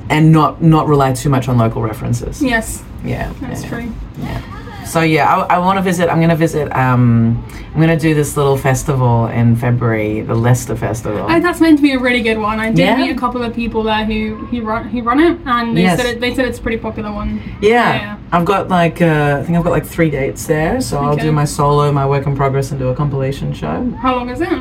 [0.10, 3.92] and not not rely too much on local references Yes, yeah that's yeah, true.
[4.20, 4.42] yeah.
[4.86, 6.08] So yeah, I, I want to visit.
[6.10, 6.74] I'm going to visit.
[6.74, 11.26] Um, I'm going to do this little festival in February, the Leicester Festival.
[11.30, 12.62] Oh, that's meant to be a really good one.
[12.62, 12.96] I did Yeah?
[12.96, 15.98] meet a couple of people there who who run who run it, and they Yes.
[16.00, 17.42] said it, they said it's a pretty popular one.
[17.62, 18.18] yeah, Yeah.
[18.32, 20.80] I've got like uh, I think I've got like three dates there.
[20.80, 23.92] So I'll do my solo, my work in progress, and do a compilation show.
[24.02, 24.58] How long is it?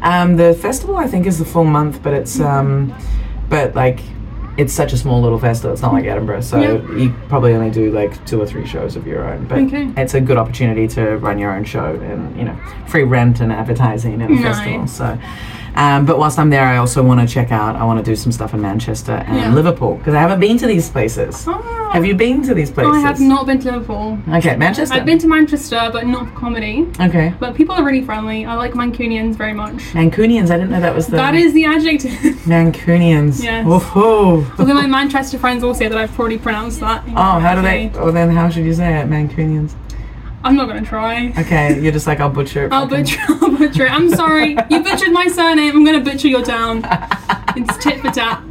[0.00, 2.94] Um, the festival I think is the full month, but it's um,
[3.50, 4.00] but like
[4.56, 5.72] it's such a small little festival.
[5.72, 6.96] It's not like Edinburgh, so Yeah.
[6.96, 9.44] you probably only do like two or three shows of your own.
[9.46, 9.90] But Okay.
[9.96, 13.52] it's a good opportunity to run your own show and you know free rent and
[13.52, 14.42] advertising at a Nice.
[14.58, 14.86] festival.
[14.86, 15.18] So.
[15.76, 17.76] Um, but whilst I'm there, I also want to check out.
[17.76, 19.52] I want to do some stuff in Manchester and Yeah.
[19.54, 21.44] Liverpool because I haven't been to these places.
[21.46, 22.94] Oh, Have you been to these places?
[22.94, 24.18] I have not been to Liverpool.
[24.28, 24.94] Okay, Manchester.
[24.94, 26.86] I've been to Manchester, but not for comedy.
[27.00, 28.44] Okay, But people are really friendly.
[28.46, 29.76] I like Mancunians very much.
[29.92, 30.50] Mancunians.
[30.50, 32.10] I didn't know that was the That is the adjective.
[32.46, 33.42] Mancunians.
[33.42, 33.66] Yes.
[33.66, 34.44] Woohoo.
[34.58, 37.02] Although my Manchester friends all say that I've probably pronounced that.
[37.08, 37.90] Oh, how do they?
[37.96, 39.08] Oh, then how should you say it?
[39.08, 39.74] Mancunians.
[40.46, 41.32] I'm not gonna try.
[41.38, 42.72] Okay, you're just like I'll butcher it.
[42.72, 43.18] I'll fucking- butcher.
[43.28, 43.92] I'll butcher it.
[43.92, 44.56] I'm sorry.
[44.70, 45.76] You butchered my surname.
[45.76, 46.82] I'm gonna butcher your town.
[47.56, 48.42] It's tit for tat.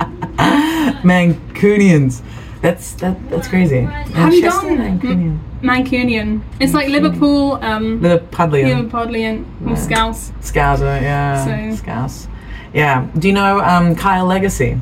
[1.03, 2.21] Mancunians.
[2.61, 3.29] That's that.
[3.29, 3.81] That's crazy.
[3.81, 5.39] Have you Manchester done- Mancunian?
[5.61, 6.41] Mancunian.
[6.59, 8.89] It's like Liverpool, um, Liverpudlian.
[8.89, 10.31] Liverpudlian, or Scouse.
[10.41, 11.01] Scouser.
[11.01, 11.45] Yeah.
[11.71, 12.27] So- Scouse.
[12.73, 13.07] Yeah.
[13.17, 14.77] Do you know um, Kyle Legacy?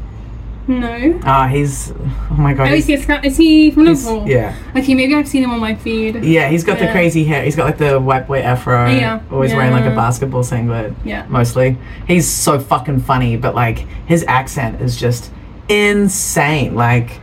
[0.68, 1.20] No.
[1.24, 1.92] Ah, he's.
[2.32, 2.70] Oh my god.
[2.70, 4.30] Oh, is he's- he, a is he from he's- Liverpool?
[4.30, 4.56] yeah.
[4.76, 6.24] Okay, maybe I've seen him on my feed.
[6.24, 7.44] Yeah, he's got the crazy hair.
[7.44, 8.90] He's got like the white boy afro.
[8.90, 10.94] Yeah, Always wearing like a basketball singlet.
[11.04, 11.26] Yeah.
[11.28, 11.78] Mostly.
[12.08, 15.32] He's so fucking funny, but like his accent is just
[15.68, 16.76] insane.
[16.76, 17.20] Like,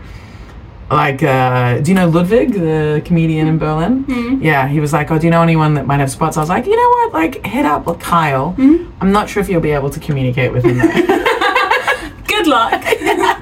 [0.91, 4.05] like, uh, do you know Ludwig, the comedian in Berlin?
[4.05, 4.43] Mhm.
[4.43, 6.37] Yeah, he was like, oh, do you know anyone that might have spots?
[6.37, 7.13] I was like, you know what?
[7.15, 8.55] Like, hit up with Kyle.
[8.59, 8.91] Mm-hmm.
[9.01, 10.79] I'm not sure if you'll be able to communicate with him.
[12.27, 12.83] Good luck.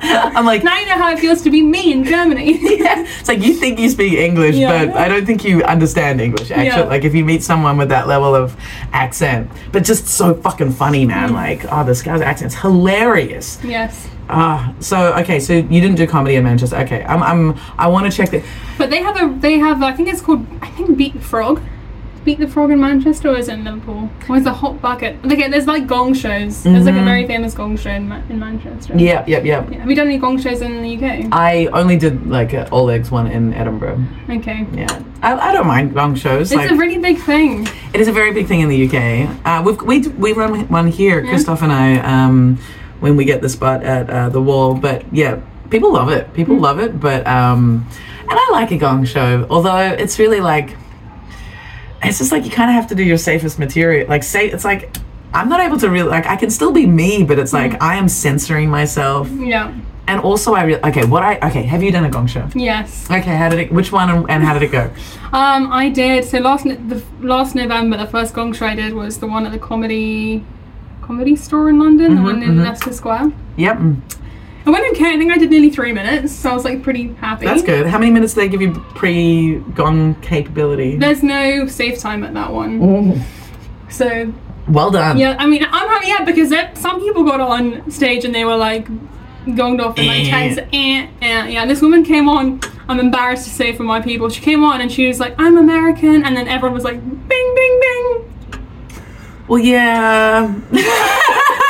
[0.03, 2.59] I'm like, now you know how it feels to be me in Germany.
[2.79, 3.05] yeah.
[3.21, 4.87] It's like you think you speak English, Yeah.
[4.87, 6.51] but I don't think you understand English.
[6.51, 6.83] Actually, Yeah.
[6.85, 8.57] like if you meet someone with that level of
[8.93, 11.09] accent, but just so fucking funny, Mm.
[11.09, 11.33] man.
[11.33, 13.59] Like, oh, this guy's accent's hilarious.
[13.65, 14.09] yes.
[14.31, 16.77] Ah, so okay, so you didn't do comedy in Manchester.
[16.85, 18.43] Okay, I'm, I'm, I want to check that.
[18.77, 21.63] But they have a they have I think it's called I think Beat Frog.
[22.24, 24.11] Beat the Frog in Manchester or is it in Liverpool?
[24.28, 25.16] Or is it Hot Bucket?
[25.24, 26.62] Okay, there's like gong shows.
[26.62, 27.04] There's like a Mhm.
[27.04, 28.94] very famous gong show in, Ma- in Manchester.
[28.96, 29.68] Yep, yep, yep.
[29.70, 29.78] Yeah.
[29.78, 31.28] Have you done any gong shows in the UK?
[31.33, 34.00] I only did like a all eggs one in Edinburgh.
[34.28, 34.66] Okay.
[34.74, 36.52] Yeah, I, I don't mind gong shows.
[36.52, 37.66] It's like, a really big thing.
[37.94, 39.28] It is a very big thing in the UK.
[39.46, 41.31] Uh, we've, we we run one here, Yeah.
[41.31, 42.59] Christoph and I, um,
[43.00, 44.74] when we get the spot at uh, the wall.
[44.74, 45.37] But yeah,
[45.70, 46.35] people love it.
[46.35, 46.61] People Mm.
[46.61, 47.00] love it.
[47.00, 47.87] But um,
[48.28, 50.76] and I like a gong show, although it's really like
[52.03, 54.09] it's just like you kind of have to do your safest material.
[54.09, 54.97] Like say it's like
[55.35, 57.71] I'm not able to really like I can still be me, but it's Mm.
[57.73, 59.29] like I am censoring myself.
[59.31, 59.73] Yeah.
[60.07, 62.49] And also I re- okay, what I okay, have you done a gong show?
[62.55, 63.07] Yes.
[63.11, 63.73] Okay, how did it?
[63.73, 64.91] Which one and, and how did it go?
[65.33, 66.25] Um, I did.
[66.25, 69.53] So last the last November, the first gong show I did was the one at
[69.53, 70.43] the comedy
[71.03, 72.65] comedy store in London, the Mhm, one in mhm.
[72.65, 73.33] Leicester Square.
[73.57, 73.97] Yep, mm,
[74.68, 75.14] I went okay.
[75.14, 77.46] I think I did nearly three minutes, so I was like pretty happy.
[77.46, 77.87] that's good.
[77.87, 80.96] How many minutes do they give you pre gong capability?
[80.96, 83.24] There's no safe time at that one,
[83.88, 84.31] so
[84.68, 85.16] Well done.
[85.16, 85.37] yeah.
[85.38, 88.87] I mean, I'm happy yeah because some people got on stage and they were like
[89.46, 90.31] gonged off in like Eh.
[90.31, 90.70] ten seconds.
[90.74, 91.46] Eh, eh.
[91.48, 92.61] Yeah, this woman came on.
[92.90, 94.28] I'm embarrassed to say for my people.
[94.28, 97.54] She came on and she was like, "I'm American," and then everyone was like, "Bing,
[97.57, 98.61] bing, bing."
[99.48, 100.54] Well, yeah.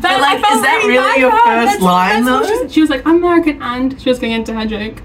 [0.00, 2.68] But, like, is that oh really really your first line, though?
[2.68, 5.02] She, was like, "I'm American," and she was going into her joke.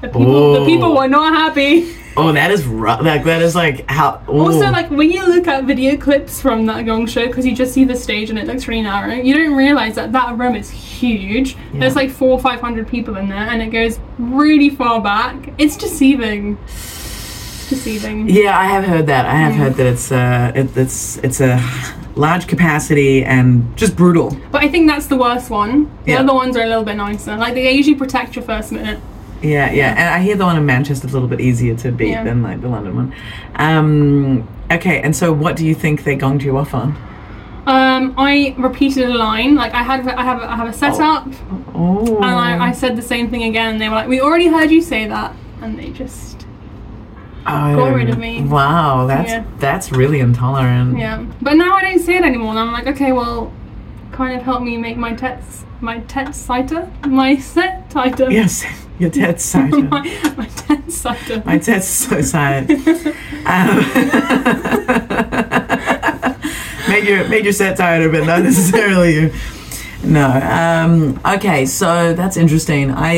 [0.00, 1.94] The people, the people were not happy.
[2.16, 3.02] oh, that is rough.
[3.02, 4.22] Like that is like how.
[4.28, 4.40] ooh.
[4.40, 7.74] Also, like when you look at video clips from that gong show, because you just
[7.74, 10.70] see the stage and it looks really narrow, you don't realize that that room is
[10.70, 11.56] huge.
[11.74, 15.52] There's like four or five hundred people in there, and it goes really far back.
[15.58, 16.58] It's deceiving.
[17.70, 18.28] Deceiving.
[18.28, 19.24] Yeah, I have heard that.
[19.26, 21.58] I have heard that it's uh, it, it's it's a
[22.16, 24.36] large capacity and just brutal.
[24.50, 25.88] But I think that's the worst one.
[26.04, 26.20] The Yeah.
[26.20, 27.36] other ones are a little bit nicer.
[27.36, 28.98] Like they usually protect your first minute.
[29.42, 31.90] Yeah, yeah, and I hear the one in Manchester is a little bit easier to
[31.92, 32.24] beat Yeah.
[32.24, 33.14] than like the London one.
[33.54, 36.94] Um, okay, and so what do you think they gonged you off on?
[37.66, 39.54] Um, I repeated a line.
[39.54, 41.28] Like I had, I have, I have a setup,
[41.74, 43.72] Oh, and I, I said the same thing again.
[43.74, 46.39] And they were like, "We already heard you say that," and they just,
[47.46, 48.42] oh, got rid of me.
[48.42, 49.44] Wow, that's Yeah.
[49.58, 50.98] that's really intolerant.
[50.98, 51.24] yeah.
[51.40, 52.50] But now I don't say it anymore.
[52.50, 53.52] And I'm like, okay, well,
[54.12, 58.30] kind of help me make my text, my text tighter, my set tighter.
[58.30, 58.64] Yes,
[58.98, 59.70] your dad's side.
[59.90, 60.00] my,
[60.36, 61.42] my text tighter.
[61.44, 62.70] My so sad.
[63.46, 63.78] Um,
[66.88, 69.32] made your made your set tighter, but not necessarily you.
[70.02, 70.26] No.
[70.30, 72.90] Um, okay, so that's interesting.
[72.90, 73.14] I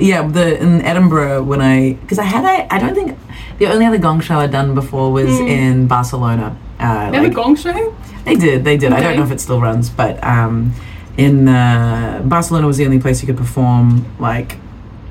[0.00, 3.16] yeah, the in Edinburgh when I because I had I, I don't think
[3.58, 6.56] the only other gong show I'd done before was in Barcelona.
[6.80, 7.94] Uh, They like- a gong show?
[8.24, 8.92] They did, they did.
[8.92, 10.72] I don't know if it still runs, but um,
[11.18, 14.56] in uh, Barcelona was the only place you could perform like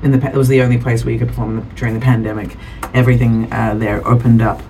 [0.02, 2.56] in the it was the only place where you could perform during the pandemic.
[2.92, 4.60] Everything uh, there opened up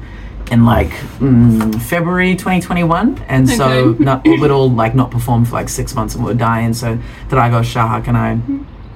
[0.50, 5.68] in like mm, February 2021, and so not, we'd all like not perform for like
[5.68, 6.74] six months and we were dying.
[6.74, 8.38] So Dragos Shahak and I.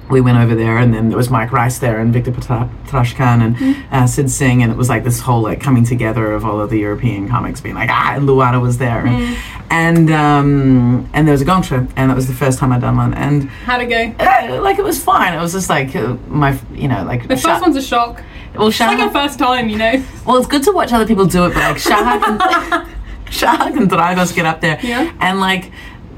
[0.09, 3.41] We went over there, and then there was Mike Rice there, and Victor Patra- Trashkan,
[3.59, 6.59] and uh, Sid Singh, and it was like this whole like coming together of all
[6.59, 9.37] of the European comics being like, ah, and Luana was there, and
[9.69, 12.81] and, um, and there was a gong show, and that was the first time I'd
[12.81, 14.25] done one, and How'd it go?
[14.25, 15.35] uh, like it was fine.
[15.35, 18.23] It was just like uh, my, you know, like The first one's a shock.
[18.59, 20.03] Well, It's like your first time, you know?
[20.25, 22.39] well, it's good to watch other people do it, but like Shahak and
[23.29, 25.11] Shahak and Dragos get up there, Yeah.
[25.19, 25.71] and like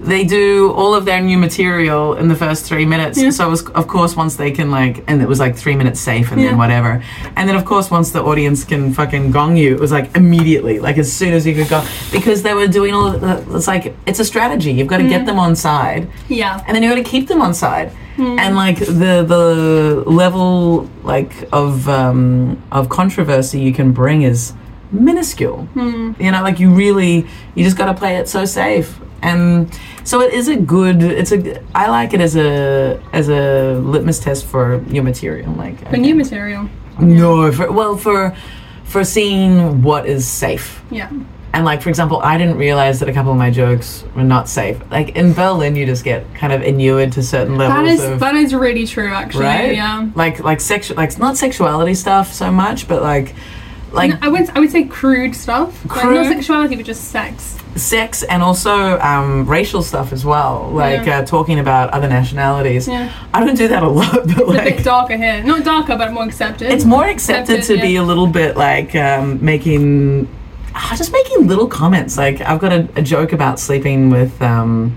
[0.04, 3.22] they do all of their new material in the first three minutes.
[3.22, 3.30] Yeah.
[3.30, 6.00] So it was, of course, once they can like, and it was like three minutes
[6.00, 6.48] safe, and Yeah.
[6.50, 7.04] then whatever,
[7.36, 10.80] and then of course once the audience can fucking gong you, it was like immediately,
[10.80, 13.12] like as soon as you could go, because they were doing all.
[13.12, 14.72] The, it's like it's a strategy.
[14.72, 15.28] You've got to get mm.
[15.28, 16.64] them on side Yeah.
[16.66, 17.92] and then you got to keep them on side.
[18.18, 24.54] And like the the level like of um, of controversy you can bring is
[24.92, 25.68] minuscule.
[26.20, 29.00] You know, like you really you just got to play it so safe.
[29.24, 29.72] And
[30.04, 31.02] so it is a good.
[31.04, 31.62] It's a.
[31.76, 35.54] I like it as a as a litmus test for your material.
[35.54, 36.70] Like For new material.
[37.00, 38.36] no, for, well for
[38.84, 40.84] for seeing what is safe.
[40.92, 41.10] Yeah.
[41.54, 44.48] And like for example, I didn't realize that a couple of my jokes were not
[44.48, 44.80] safe.
[44.90, 48.36] Like in Berlin, you just get kind of inured to certain levels is of that
[48.36, 49.44] is really true actually.
[49.46, 49.76] right.
[49.76, 50.10] Yeah.
[50.16, 53.36] Like like sexual, like not sexuality stuff so much, but like
[53.92, 55.84] like No, I would I would say crude stuff.
[55.90, 56.16] Like Crude?
[56.16, 57.58] not sexuality but just sex.
[57.76, 60.70] sex and also um, racial stuff as well.
[60.72, 61.20] Like Yeah.
[61.20, 62.88] uh, talking about other nationalities.
[62.88, 63.12] Yeah.
[63.34, 64.76] I don't do that a lot, but It's a like.
[64.78, 65.44] bit darker here.
[65.44, 66.72] Not darker but more accepted.
[66.72, 70.30] it's more accepted Accepted, to be a little bit like um, making
[70.98, 74.96] just making little comments like i've got a, a joke about sleeping with um,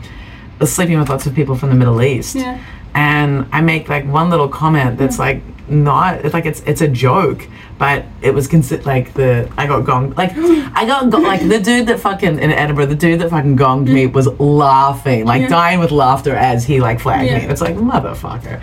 [0.65, 2.59] sleeping with lots of people from the middle east Yeah.
[2.95, 6.89] and i make like one little comment that's like not it's like it's it's a
[6.89, 10.33] joke but it was considered like the i got gonged like
[10.77, 13.89] i got go- like the dude that fucking in edinburgh the dude that fucking gonged
[13.89, 15.49] me was laughing like Yeah.
[15.49, 17.39] dying with laughter as he like flagged Yeah.
[17.39, 18.63] me it's like motherfucker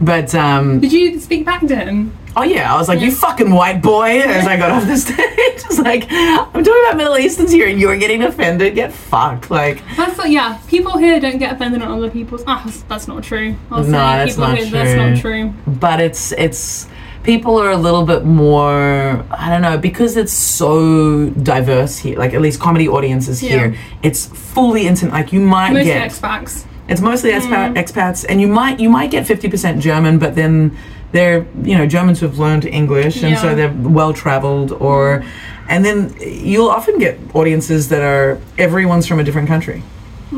[0.00, 2.12] but um Did you speak back to him?
[2.36, 5.16] Oh yeah, I was like, you fucking white boy, as I got off the stage.
[5.18, 8.74] It's like, I'm talking about Middle Easterns here, and you're getting offended.
[8.76, 9.50] Get fucked.
[9.50, 10.58] Like, That's like yeah.
[10.68, 12.44] People here don't get offended on other people's.
[12.46, 13.56] Ah, that's, that's not true.
[13.70, 15.52] I'll No, say that's people not here, That's not true.
[15.52, 15.74] true.
[15.80, 16.88] but it's it's
[17.24, 19.24] people are a little bit more.
[19.30, 22.16] I don't know because it's so diverse here.
[22.16, 23.48] Like at least comedy audiences Yeah.
[23.70, 25.12] here, it's fully intimate.
[25.14, 26.64] Like you might Mostly get expats.
[26.88, 30.76] It's mostly expat, expats, and you might you might get fifty percent German, but then
[31.12, 35.24] they're you know Germans who've learned English, and so they're well traveled, or
[35.68, 39.82] and then you'll often get audiences that are everyone's from a different country.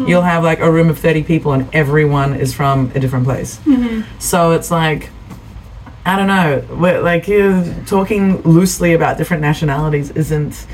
[0.09, 3.61] You'll have like a room of thirty people, and everyone is from a different place.
[4.19, 5.11] So it's like.
[6.05, 6.65] I don't know.
[6.81, 10.67] We're, like uh, talking loosely about different nationalities isn't,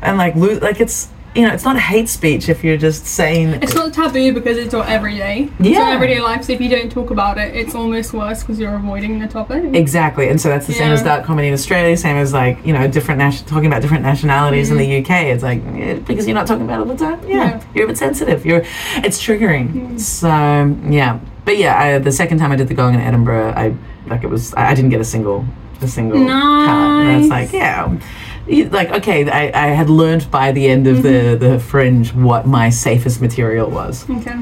[0.00, 3.50] and like loo- like it's you know it's not hate speech if you're just saying
[3.62, 5.48] It's not taboo because it's your everyday.
[5.60, 5.86] It's Yeah.
[5.86, 6.42] your everyday life.
[6.44, 9.62] So if you don't talk about it, it's almost worse because you're avoiding the topic.
[9.74, 11.96] Exactly, and so that's the same as dark comedy in Australia.
[11.96, 15.10] Same as like you know different nation- talking about different nationalities in the UK.
[15.32, 17.20] It's like eh, because you're not talking about it all the time.
[17.28, 17.60] Yeah, Yeah.
[17.74, 18.44] you're a bit sensitive.
[18.44, 18.64] You're
[19.06, 20.00] it's triggering.
[20.00, 20.28] So
[20.90, 23.74] yeah, but yeah, I, the second time I did the going in Edinburgh, I
[24.08, 25.44] like it was I, I didn't get a single
[25.80, 26.30] a single cut,
[27.06, 27.88] and it's like yeah.
[28.50, 31.44] Like okay, I, I had learned by the end of the mm-hmm.
[31.44, 34.32] the fringe what my safest material was, Okay.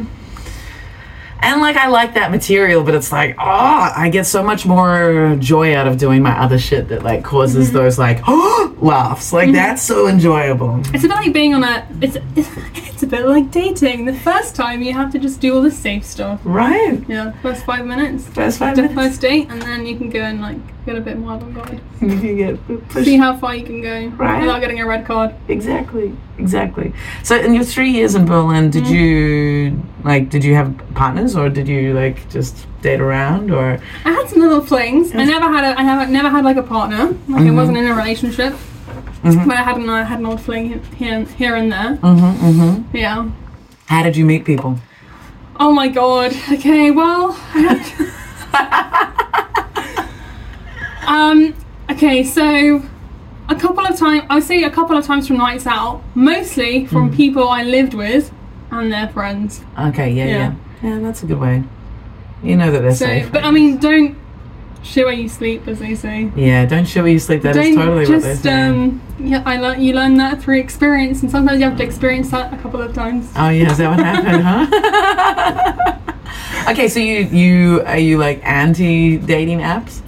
[1.40, 5.36] and like I like that material, but it's like, oh, I get so much more
[5.38, 7.76] joy out of doing my other shit that like causes mm-hmm.
[7.76, 8.26] those like
[8.80, 9.32] laughs.
[9.32, 9.56] Like mm-hmm.
[9.56, 10.80] that's so enjoyable.
[10.94, 11.86] It's a bit like being on a.
[12.00, 14.06] It's it's a bit like dating.
[14.06, 16.40] The first time you have to just do all the safe stuff.
[16.44, 17.04] Right?
[17.06, 18.26] Yeah, first five minutes.
[18.28, 18.94] First five minutes.
[18.94, 20.56] first date, and then you can go and like
[20.88, 21.80] get a bit more avant-garde.
[22.00, 22.54] If you get
[22.88, 23.04] pushed.
[23.04, 24.40] See how far you can go Right.
[24.40, 25.34] without getting a red card.
[25.48, 26.08] Exactly.
[26.38, 26.92] Exactly.
[27.28, 31.48] So in your three years in Berlin, did you like did you have partners or
[31.58, 35.14] did you like just date around or I had some little flings.
[35.14, 35.72] I never had a.
[35.80, 37.02] I have never had like a partner.
[37.28, 38.54] Like I wasn't in a relationship.
[39.22, 40.64] But I had an I had an old fling
[41.00, 41.90] here here and there.
[41.96, 42.96] mm-hmm, mm-hmm.
[42.96, 43.28] Yeah.
[43.86, 44.78] how did you meet people?
[45.64, 46.30] Oh my god.
[46.54, 47.24] Okay, well.
[51.08, 51.54] um.
[51.90, 52.82] Okay, so
[53.48, 57.10] a couple of times, I say a couple of times from nights out, mostly from
[57.14, 58.30] people I lived with
[58.70, 59.62] and their friends.
[59.78, 60.54] Okay, yeah, yeah.
[60.82, 60.90] Yeah.
[60.90, 61.64] Yeah, that's a good way.
[62.42, 63.32] You know that they're So, safe.
[63.32, 64.16] but I mean, don't
[64.82, 66.30] shit where you sleep, as they say.
[66.36, 67.42] yeah, don't show where you sleep.
[67.42, 68.68] That is don't totally what they just say.
[68.68, 69.00] um.
[69.18, 69.80] Yeah, I learn.
[69.80, 72.92] You learn that through experience, and sometimes you have to experience that a couple of
[72.94, 73.32] times.
[73.34, 75.96] oh yeah, is that what happened, huh?
[76.70, 80.02] okay, so you you are you like anti dating apps?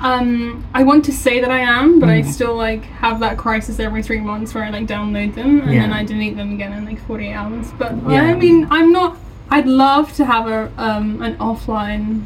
[0.00, 2.32] Um, I want to say that I am, but I Mm.
[2.32, 5.92] still like have that crisis every three months where I like download them and then
[5.92, 7.66] I delete them again in like 48 hours.
[7.78, 8.22] But Yeah.
[8.22, 9.16] I mean, I'm not.
[9.50, 12.22] I'd love to have a um an offline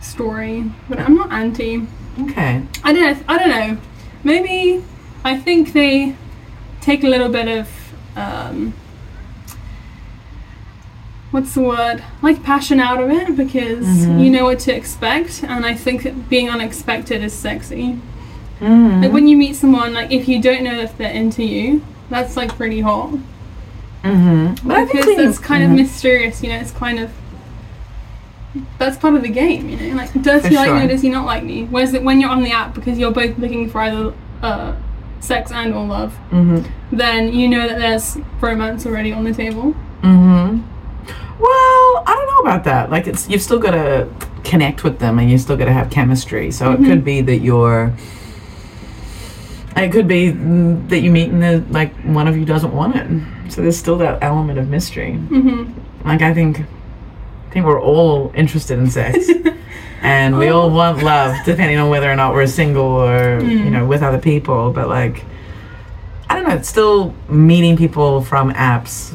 [0.00, 1.86] story, but I'm not anti.
[2.22, 2.62] Okay.
[2.84, 3.24] I don't know.
[3.28, 3.76] I don't know.
[4.24, 4.82] Maybe
[5.24, 6.14] I think they
[6.80, 7.68] take a little bit of
[8.16, 8.72] um,
[11.30, 12.02] what's the word?
[12.22, 14.24] Like passion out of it because Mhm.
[14.24, 17.98] you know what to expect, and I think that being unexpected is sexy.
[18.60, 19.02] Mm-hmm.
[19.02, 22.36] Like when you meet someone, like if you don't know if they're into you, that's
[22.36, 23.10] like pretty hot
[24.04, 24.68] mm-hmm.
[24.68, 25.76] But I think because it's kind of mhm.
[25.76, 26.42] mysterious.
[26.42, 27.10] You know, it's kind of
[28.78, 29.68] that's part of the game.
[29.68, 31.64] You know, like does For he like me or does he not like me?
[31.64, 34.12] Whereas when you're on the app because you're both looking for either
[34.42, 34.74] uh,
[35.20, 36.66] sex and or love, Mhm.
[36.90, 39.74] then you know that there's romance already on the table.
[40.02, 40.62] Mm-hmm.
[41.40, 42.90] Well, I don't know about that.
[42.90, 44.08] Like, it's you've still got to
[44.44, 46.50] connect with them, and you still got to have chemistry.
[46.50, 46.84] So Mm-hmm.
[46.84, 47.92] it could be that you're.
[49.76, 53.52] It could be that you meet and the like one of you doesn't want it.
[53.52, 55.14] So there's still that element of mystery.
[55.14, 55.70] hmm
[56.04, 59.30] Like I think, I think we're all interested in sex,
[60.02, 63.70] and we all want love, depending on whether or not we're single or you Mm.
[63.72, 64.72] know with other people.
[64.72, 65.24] But like,
[66.28, 66.54] I don't know.
[66.56, 69.14] It's still meeting people from apps.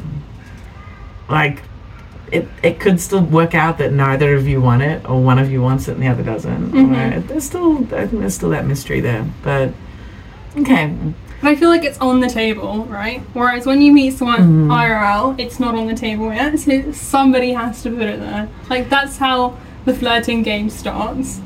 [1.28, 1.62] Like,
[2.32, 5.50] it it could still work out that neither of you want it, or one of
[5.50, 6.72] you wants it and the other doesn't.
[6.72, 7.16] Mhm.
[7.16, 9.24] Or there's still, I think there's still that mystery there.
[9.42, 9.72] But
[10.58, 10.92] okay,
[11.42, 13.20] But I feel like it's on the table, right?
[13.34, 14.72] Whereas when you meet someone Mhm.
[14.72, 16.58] IRL, it's not on the table yet.
[16.58, 18.48] So somebody has to put it there.
[18.70, 21.40] Like that's how the flirting game starts.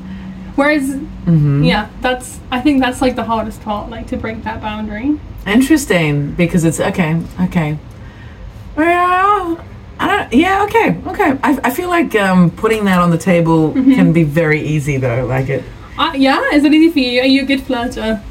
[0.55, 4.61] Whereas, hmm yeah, that's I think that's like the hardest part, like to break that
[4.61, 5.15] boundary.
[5.45, 7.77] Interesting because it's okay, okay.
[8.75, 9.59] Well,
[10.01, 10.33] I don't.
[10.33, 11.37] Yeah, okay, okay.
[11.43, 13.93] I, I feel like um, putting that on the table Mm-hmm.
[13.93, 15.25] can be very easy though.
[15.25, 15.63] Like it.
[15.97, 17.21] Uh, yeah, is it easy for you?
[17.21, 18.21] Are you a good flirter?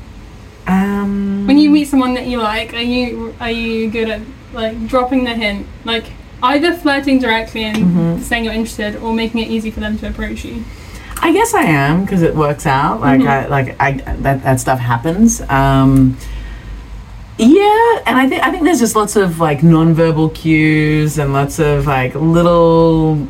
[0.67, 4.21] Um, When you meet someone that you like, are you are you good at
[4.53, 6.05] like dropping the hint, like
[6.43, 8.21] either flirting directly and Mhm.
[8.23, 10.65] saying you're interested, or making it easy for them to approach you?
[11.23, 13.01] I guess I am because it works out.
[13.01, 13.29] Like Mhm.
[13.29, 15.41] I like I that that stuff happens.
[15.49, 16.17] Um,
[17.41, 21.59] yeah, and I think I think there's just lots of like nonverbal cues and lots
[21.59, 23.27] of like little,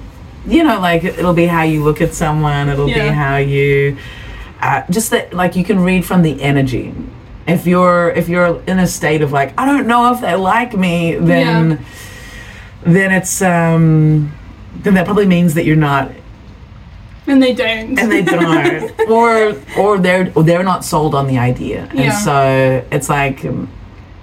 [0.46, 2.68] you know, like it'll be how you look at someone.
[2.68, 3.96] It'll be how you,
[4.60, 6.92] uh, just that like you can read from the energy.
[7.46, 10.76] If you're if you're in a state of like I don't know if they like
[10.76, 11.84] me, then
[12.82, 14.32] then it's um
[14.82, 16.10] then that probably means that you're not
[17.26, 17.98] And they don't.
[17.98, 22.18] and they don't or or they're or they're not sold on the idea and Yeah.
[22.18, 23.68] so it's like um,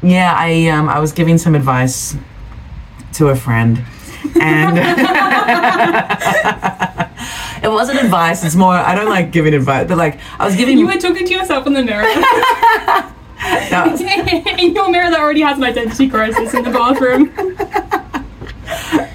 [0.01, 2.15] yeah i um i was giving some advice
[3.13, 3.83] to a friend
[4.41, 4.77] and
[7.63, 10.77] it wasn't advice it's more i don't like giving advice but like i was giving
[10.77, 12.03] you were talking to yourself in the mirror.
[13.71, 13.95] no,
[14.57, 17.31] in your mirror that already has an identity crisis in the bathroom.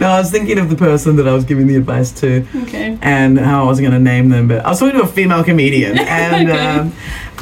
[0.01, 2.99] No i was thinking of the person that i was giving the advice to Okay.
[3.03, 5.43] and how I was going to name them, but I was talking to a female
[5.45, 6.67] comedian, and Okay.
[6.67, 6.93] um,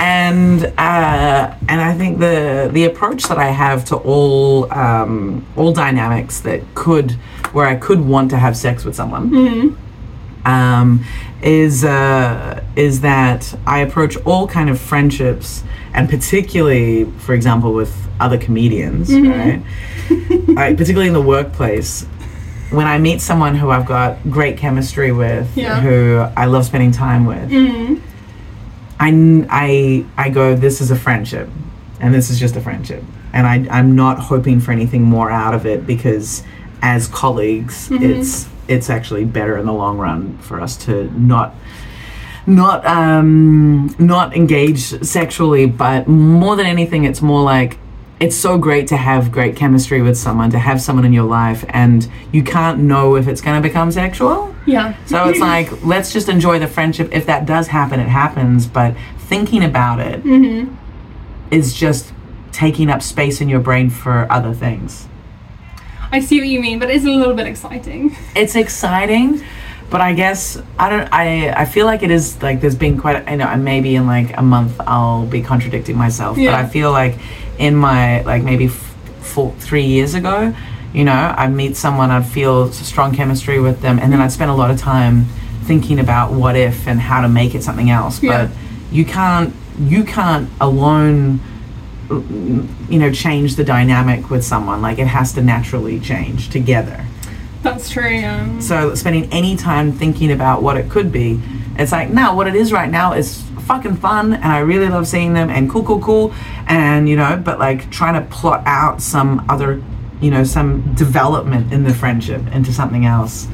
[0.01, 5.73] and uh, and I think the the approach that I have to all um, all
[5.73, 7.13] dynamics that could
[7.53, 11.05] where I could want to have sex with someone hmm um,
[11.43, 15.63] is uh, is that I approach all kind of friendships,
[15.95, 19.29] and particularly, for example, with other comedians, Mhm.
[19.39, 20.59] right?
[20.59, 22.07] I, particularly in the workplace,
[22.71, 25.81] when I meet someone who I've got great chemistry with, Yeah.
[25.81, 27.95] who I love spending time with, hmm
[29.03, 31.49] I, I, I go, this is a friendship,
[32.01, 33.03] and this is just a friendship,
[33.33, 36.43] and I, I'm not hoping for anything more out of it because,
[36.83, 38.03] as colleagues, Mhm.
[38.03, 41.55] it's it's actually better in the long run for us to not
[42.47, 47.79] not um not engage sexually but more than anything it's more like
[48.21, 51.65] it's so great to have great chemistry with someone to have someone in your life
[51.71, 54.95] and you can't know if it's going to become sexual Yeah.
[55.07, 58.95] so it's like let's just enjoy the friendship if that does happen it happens but
[59.19, 60.75] thinking about it hmm
[61.51, 62.13] is just
[62.53, 65.07] taking up space in your brain for other things
[66.13, 68.17] I see what you mean, but it's a little bit exciting.
[68.37, 69.43] it's exciting
[69.91, 73.29] but i guess i don't i i feel like it is like there's been quite
[73.29, 76.53] you know maybe in like a month i'll be contradicting myself Yeah.
[76.53, 77.17] but i feel like
[77.61, 80.55] in my like maybe f- four, three years ago
[80.93, 84.51] you know, I'd meet someone, I'd feel strong chemistry with them, and then I'd spend
[84.51, 85.27] a lot of time
[85.65, 88.23] thinking about what if and how to make it something else.
[88.23, 88.47] Yeah.
[88.47, 88.57] But
[88.91, 91.41] you can't, you can't alone,
[92.09, 94.83] you know, change the dynamic with someone.
[94.83, 97.05] Like it has to naturally change together.
[97.63, 98.25] That's true.
[98.25, 101.41] Um, So spending any time thinking about what it could be,
[101.79, 105.07] it's like, no, what it is right now is fucking fun and I really love
[105.07, 106.35] seeing them and cool, cool, cool.
[106.67, 109.81] And, you know, but like trying to plot out some other,
[110.21, 113.47] you know, some development in the friendship into something else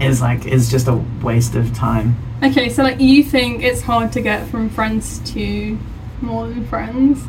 [0.00, 2.16] is like, is just a waste of time.
[2.42, 5.78] okay, so like you think it's hard to get from friends to
[6.22, 7.22] more than friends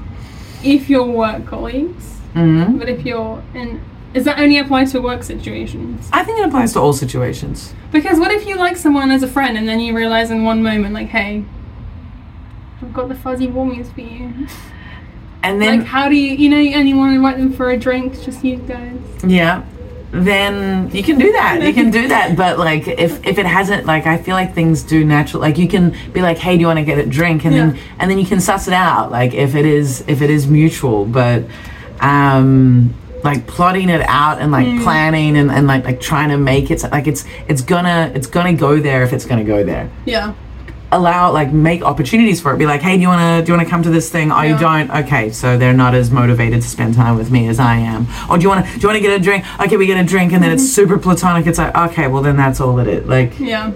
[0.64, 3.82] if you're work colleagues, hmm but if you're in,
[4.14, 6.10] is that only apply to work situations?
[6.14, 7.74] I think it applies to all situations.
[7.92, 10.64] Because what if you like someone as a friend and then you realize in one
[10.64, 11.44] moment, like, hey,
[12.82, 14.48] I've got the fuzzy warmies for you.
[15.42, 17.70] And then, like, how do you, you know, and you want to invite them for
[17.72, 18.98] a drink, just you guys.
[19.24, 19.64] yeah
[20.12, 23.86] then you can do that you can do that but like if if it hasn't
[23.86, 26.66] like i feel like things do natural like you can be like hey do you
[26.66, 29.36] want to get a drink and then and then you can suss it out like
[29.36, 31.44] if it is if it is mutual but
[32.00, 32.92] um
[33.24, 34.82] like plotting it out and like Hmm.
[34.82, 38.54] planning and, and like like trying to make it like it's it's gonna it's gonna
[38.54, 40.34] go there if it's gonna go there Yeah.
[40.92, 42.58] Allow like make opportunities for it.
[42.58, 44.32] Be like hey do you want to do you want to come to this thing?
[44.32, 44.90] Oh you don't?
[44.92, 48.08] Okay so they're not as motivated to spend time with me as i am.
[48.30, 49.46] Or do you want to do you want to get a drink?
[49.62, 50.88] Okay we get a drink and then it's mm-hmm.
[50.88, 51.46] super platonic.
[51.48, 53.72] It's like okay well then that's all it is like Yeah.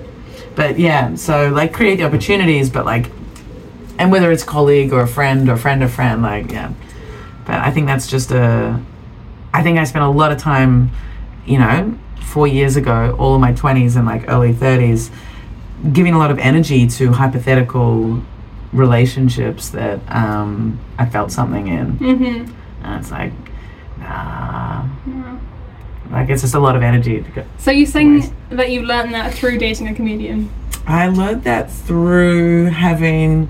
[0.55, 3.11] but yeah so like create the opportunities but like
[3.99, 6.73] and whether it's colleague or a friend or friend of friend like yeah.
[7.45, 8.81] But i think that's just a
[9.53, 10.91] i think i spent a lot of time
[11.45, 15.11] you know four years ago all of my 20s and like early 30s
[15.91, 18.21] giving a lot of energy to hypothetical
[18.71, 22.51] relationships that um, i felt something in Mm-hmm.
[22.85, 23.33] and it's like
[23.99, 25.37] nah Yeah.
[26.11, 28.33] like it's just a lot of energy to go So you're saying Waste.
[28.51, 30.49] that you learned that through dating a comedian?
[30.85, 33.47] I learned that through having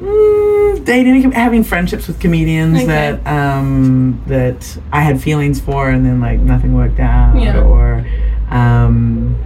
[0.00, 2.86] mm, dating, having friendships with comedians Okay.
[2.86, 7.60] that um, that I had feelings for, and then like nothing worked out, Yeah.
[7.62, 8.04] or
[8.50, 9.36] um,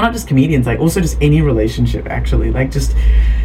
[0.00, 2.94] not just comedians, like also just any relationship actually, like just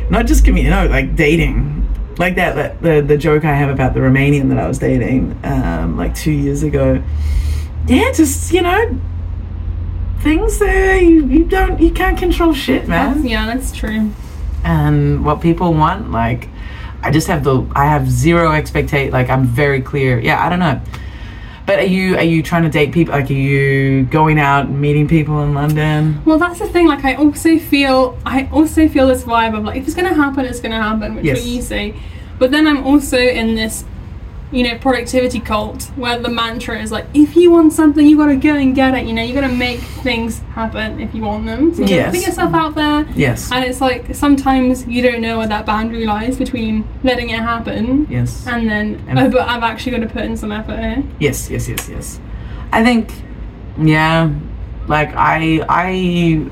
[0.09, 1.83] not just comedian, no, like dating.
[2.17, 5.39] Like that, that the the joke I have about the Romanian that I was dating
[5.43, 7.03] um, like two years ago.
[7.87, 8.99] Yeah, just you know,
[10.21, 13.27] things that you, you don't you can't control shit, That's, man.
[13.27, 14.11] yeah, that's true.
[14.63, 16.49] And what people want, like,
[17.03, 19.13] I just have the I have zero expectate.
[19.13, 20.19] Like I'm very clear.
[20.19, 20.81] Yeah, I don't know.
[21.67, 23.13] But are you are you trying to date people?
[23.13, 26.21] Like, are you going out meeting people in London?
[26.23, 26.87] Well, that's the thing.
[26.87, 30.45] Like, I also feel, I also feel this vibe of like, if it's gonna happen,
[30.45, 31.39] it's gonna happen, which Yes.
[31.39, 31.93] is what you say.
[32.39, 33.83] But then I'm also in this,
[34.51, 38.37] you know, productivity cult where the mantra is like, if you want something, you gotta
[38.37, 39.05] go and get it.
[39.05, 41.73] You know, you gotta make things happen if you want them.
[41.73, 42.15] So you Yes.
[42.15, 43.05] put yourself out there.
[43.13, 43.51] Yes.
[43.51, 48.07] And it's like sometimes you don't know where that boundary lies between letting it happen
[48.09, 48.45] Yes.
[48.47, 51.03] and then, And- oh, but I've actually got to put in some effort here.
[51.19, 52.19] Yes, yes, yes, yes.
[52.71, 53.11] I think,
[53.81, 54.29] yeah,
[54.87, 56.45] like I I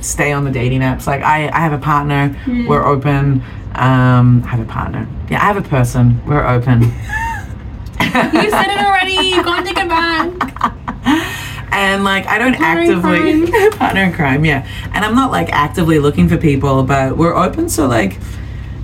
[0.00, 1.06] stay on the dating apps.
[1.06, 2.36] Like I I have a partner.
[2.68, 3.42] We're open.
[3.74, 5.06] Um, I have a partner.
[5.30, 6.20] Yeah, I have a person.
[6.26, 6.82] We're open.
[6.82, 9.28] You said it already.
[9.28, 11.72] You can't take it back.
[11.72, 14.66] and like I don't Partner actively partner in crime, yeah.
[14.94, 17.68] And I'm not like actively looking for people, but we're open.
[17.68, 18.18] So like,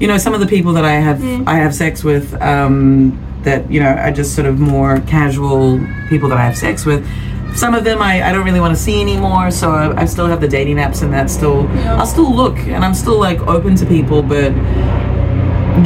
[0.01, 3.71] you know, some of the people that I have I have sex with, um, that
[3.71, 7.07] you know are just sort of more casual people that I have sex with.
[7.55, 10.27] Some of them I, I don't really want to see anymore, so I, I still
[10.27, 11.97] have the dating apps, and that still Yeah.
[11.97, 14.53] I'll still look, and I'm still like open to people, but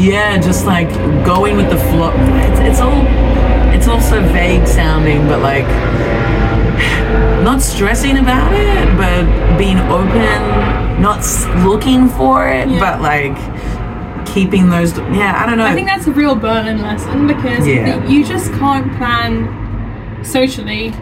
[0.01, 0.89] yeah, just like
[1.25, 2.13] going with the flow.
[2.15, 3.03] It's, it's all
[3.75, 5.67] it's all so vague sounding, but like
[7.45, 11.21] not stressing about it, but being open, not
[11.65, 12.79] looking for it, Yeah.
[12.81, 13.37] but like
[14.27, 14.97] keeping those.
[14.99, 15.65] Yeah, I don't know.
[15.67, 18.05] I think that's a real Berlin lesson because Yeah.
[18.07, 20.93] you just can't plan socially,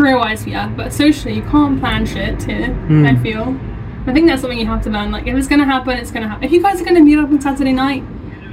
[0.00, 3.06] career wise, yeah, but socially you can't plan shit here, Hmm.
[3.06, 3.56] I feel.
[4.06, 5.10] I think that's something you have to learn.
[5.12, 6.44] Like, if it's gonna happen, it's gonna happen.
[6.44, 8.02] If you guys are gonna meet up on Saturday night,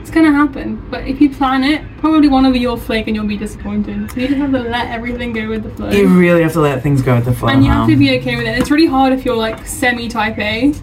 [0.01, 0.81] it's gonna happen.
[0.91, 4.11] But if you plan it, probably one of you will flake and you'll be disappointed.
[4.11, 5.89] So you just have to let everything go with the flow.
[5.89, 7.49] you really have to let things go with the flow.
[7.49, 8.57] and you have to be okay with it.
[8.59, 10.73] It's really hard if you're like semi type A.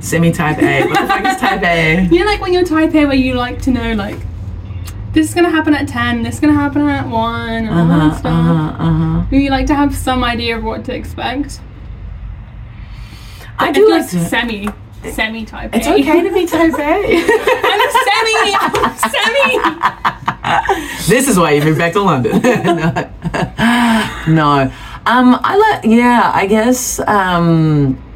[0.00, 0.86] Semi type A.
[0.86, 2.08] What the fuck is type A?
[2.12, 4.18] You know, like when you're type A, where you like to know, like,
[5.12, 7.86] this is gonna happen at 10, this is gonna happen at 1, and all Uh
[7.88, 8.18] that huh.
[8.18, 8.32] stuff.
[8.32, 8.84] Uh huh.
[8.84, 8.92] Uh
[9.24, 9.36] huh.
[9.36, 11.60] You like to have some idea of what to expect.
[13.58, 14.24] I If do you're like to.
[14.24, 14.68] semi,
[15.12, 15.92] semi type It's A.
[15.94, 16.80] okay to be type A.
[17.70, 18.54] I'm a semi!
[18.58, 21.08] I'm semi!
[21.08, 22.40] this is why you moved back to London.
[24.26, 24.64] No.
[24.64, 24.72] no.
[25.06, 25.84] Um, I let.
[25.84, 27.00] Yeah, I guess.
[27.00, 28.09] Um, I,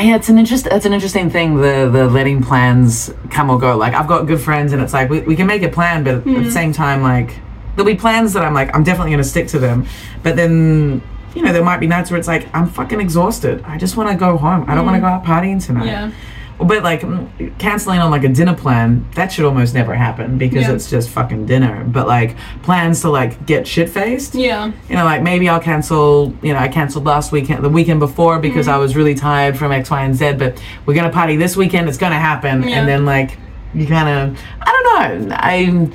[0.00, 0.66] yeah, it's an interest.
[0.70, 1.56] It's an interesting thing.
[1.56, 3.76] The the letting plans come or go.
[3.76, 6.14] Like I've got good friends, and it's like we, we can make a plan, but
[6.14, 6.50] at the mm-hmm.
[6.50, 7.38] same time, like
[7.74, 9.86] there'll be plans that I'm like I'm definitely going to stick to them.
[10.22, 11.02] But then
[11.34, 13.62] you know there might be nights where it's like I'm fucking exhausted.
[13.64, 14.64] I just want to go home.
[14.68, 15.24] I don't want to mm-hmm.
[15.24, 15.86] go out partying tonight.
[15.86, 16.12] Yeah.
[16.60, 20.66] But like mm, canceling on like a dinner plan, that should almost never happen because
[20.66, 20.72] Yeah.
[20.74, 21.84] it's just fucking dinner.
[21.84, 24.72] But like plans to like get shit faced, Yeah.
[24.88, 26.34] you know, like maybe I'll cancel.
[26.42, 28.74] You know, I canceled last weekend, the weekend before because Mm-hmm.
[28.74, 30.32] I was really tired from X, Y, and Z.
[30.32, 31.88] But we're gonna party this weekend.
[31.88, 32.78] It's gonna happen, Yeah.
[32.80, 33.38] and then like
[33.74, 35.36] you kind of, I don't know.
[35.38, 35.88] I,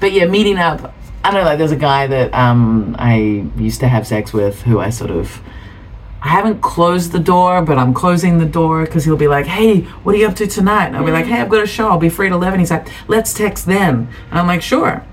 [0.00, 0.94] but yeah, meeting up.
[1.24, 1.46] I don't know.
[1.50, 5.10] Like, there's a guy that um I used to have sex with who I sort
[5.10, 5.42] of.
[6.20, 9.82] I haven't closed the door, but I'm closing the door because he'll be like, "Hey,
[10.02, 11.88] what are you up to tonight?" And I'll be like, "Hey, I've got a show.
[11.88, 15.04] I'll be free at 11." He's like, "Let's text then." And I'm like, "Sure."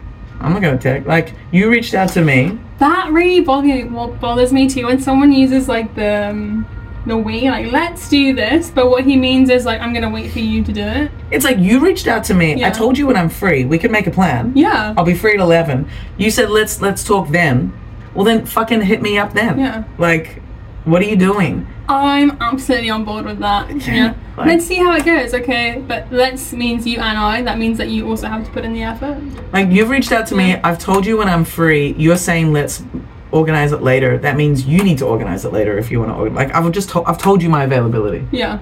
[0.41, 1.07] I'm not gonna text.
[1.07, 2.57] Like, you reached out to me.
[2.79, 6.65] That really bothers, well, bothers me too when someone uses like the um,
[7.05, 10.31] the we like let's do this, but what he means is like I'm gonna wait
[10.31, 11.11] for you to do it.
[11.31, 12.65] It's like you reached out to me.
[12.65, 13.63] I told you when I'm free.
[13.63, 14.51] We could make a plan.
[14.55, 14.93] Yeah.
[14.97, 15.87] I'll be free at 11.
[16.17, 17.73] You said let's let's talk then.
[18.13, 19.59] Well, then fucking hit me up then.
[19.59, 19.83] Yeah.
[19.97, 20.41] Like,
[20.85, 21.67] what are you doing?
[21.87, 23.69] I'm absolutely on board with that.
[23.87, 24.15] Yeah.
[24.37, 25.83] Like- let's see how it goes, okay?
[25.87, 27.41] But let's means you and I.
[27.41, 29.21] That means that you also have to put in the effort.
[29.53, 30.55] Like, you've reached out to me.
[30.55, 31.93] I've told you when I'm free.
[31.97, 32.83] You're saying let's
[33.31, 34.17] organize it later.
[34.17, 36.35] That means you need to organize it later if you want to.
[36.35, 38.27] Like, I've just told I've told you my availability.
[38.31, 38.59] Yeah.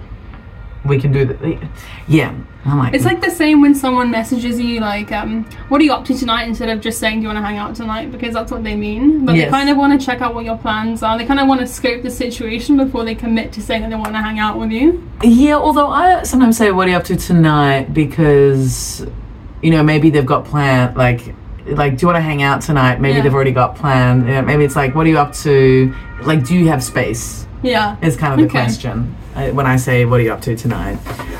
[0.85, 1.69] We can do that.
[2.07, 2.33] Yeah.
[2.65, 5.93] I'm like, It's like the same when someone messages you like, um, "What are you
[5.93, 8.33] up to tonight?" instead of just saying, "Do you want to hang out tonight?" Because
[8.33, 9.25] that's what they mean.
[9.25, 9.45] But Yes.
[9.45, 11.17] they kind of want to check out what your plans are.
[11.17, 13.95] They kind of want to scope the situation before they commit to saying that they
[13.97, 15.01] want to hang out with you.
[15.23, 19.05] Yeah, although I sometimes say, "What are you up to tonight?" Because
[19.61, 20.95] you know maybe they've got planned.
[20.97, 21.33] Like,
[21.67, 22.99] like, do you want to hang out tonight?
[23.01, 23.23] Maybe Yeah.
[23.23, 24.25] they've already got planned.
[24.27, 27.45] You know, maybe it's like, "What are you up to?" Like, do you have space?
[27.61, 27.95] Yeah.
[28.01, 28.59] Is kind of the Okay.
[28.63, 30.97] question when I say, "What are you up to tonight?"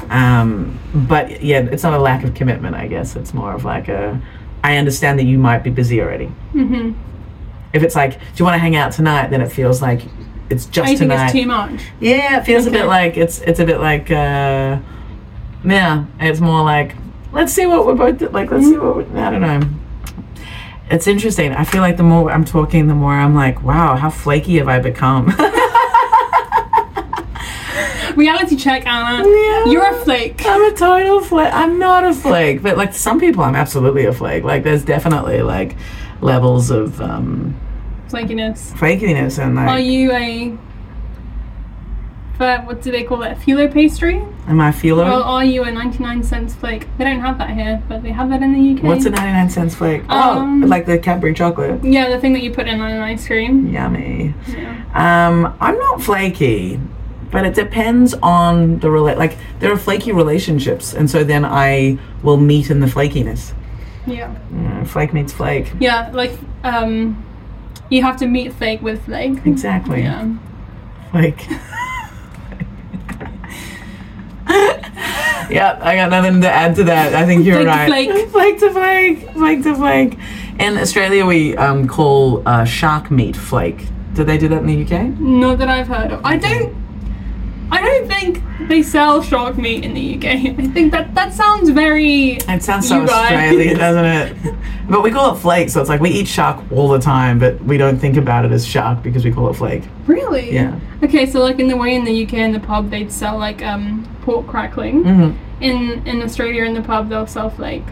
[0.10, 2.76] Um, but yeah, it's not a lack of commitment.
[2.76, 4.22] I guess it's more of like a.
[4.64, 6.32] I understand that you might be busy already.
[6.54, 6.94] Mm-hmm.
[7.74, 10.02] If it's like, "Do you want to hang out tonight?" Then it feels like
[10.50, 11.24] it's just I think tonight.
[11.26, 11.82] it's too much.
[12.00, 14.80] Yeah, it feels a bit like it's it's a bit like uh
[15.66, 16.96] yeah, it's more like
[17.32, 19.62] let's see what we're both like let's see what we, I don't know.
[20.90, 21.54] It's interesting.
[21.54, 24.68] I feel like the more I'm talking, the more I'm like, wow, how flaky have
[24.68, 25.34] I become?
[28.16, 29.28] Reality check, Anna.
[29.28, 29.66] Yeah.
[29.66, 30.42] You're a flake.
[30.46, 31.54] I'm a total flake.
[31.54, 34.44] I'm not a flake, but like some people, I'm absolutely a flake.
[34.44, 35.76] Like there's definitely like
[36.22, 37.60] levels of um
[38.10, 38.72] Flakiness.
[38.74, 40.58] flakiness and Are you a?
[42.38, 43.38] But what do they call it?
[43.38, 44.22] Phyllo pastry?
[44.48, 45.06] am I feeler?
[45.06, 46.88] Or are you a 99 cents flake?
[46.98, 48.84] They don't have that here, but they have that in the UK.
[48.84, 50.02] What's a 99 cents flake?
[50.10, 51.84] Um, oh, like the Cadbury chocolate.
[51.84, 53.68] Yeah, the thing that you put in on an ice cream.
[53.72, 54.34] Yummy.
[54.48, 55.28] Yeah.
[55.28, 56.80] Um, I'm not flaky,
[57.34, 61.98] but it depends on the rela- like there are flaky relationships, and so then I
[62.22, 63.54] will meet in the flakiness.
[64.06, 64.36] Yeah.
[64.54, 65.74] Mm, flake meets flake.
[65.80, 67.26] Yeah, like, um,
[67.90, 69.44] you have to meet flake with flake.
[69.46, 70.04] Exactly.
[70.04, 70.36] Yeah.
[71.10, 71.48] Flake.
[75.50, 77.16] yeah, I got nothing to add to that.
[77.16, 77.88] I think you're Flake to right.
[77.88, 78.30] flake.
[78.30, 79.32] flake to flake.
[79.32, 80.20] Flake to flake.
[80.60, 83.88] In Australia, we um, call uh, shark meat flake.
[84.14, 85.20] Did they do that in the UK?
[85.20, 86.24] Not that I've heard of.
[86.24, 86.83] I don't.
[87.74, 90.60] I don't think they sell shark meat in the UK.
[90.60, 92.38] I think that that sounds very.
[92.48, 93.02] It sounds so.
[93.02, 94.56] Australian, doesn't it?
[94.90, 97.62] But we call it flake, so it's like we eat shark all the time, but
[97.64, 99.84] we don't think about it as shark because we call it flake.
[100.06, 100.54] Really?
[100.54, 100.80] Yeah.
[101.02, 103.64] Okay, so like in the way in the UK in the pub they'd sell like
[103.64, 105.04] um pork crackling.
[105.04, 105.64] Mm-hmm.
[105.64, 107.84] In in Australia in the pub they'll sell flake.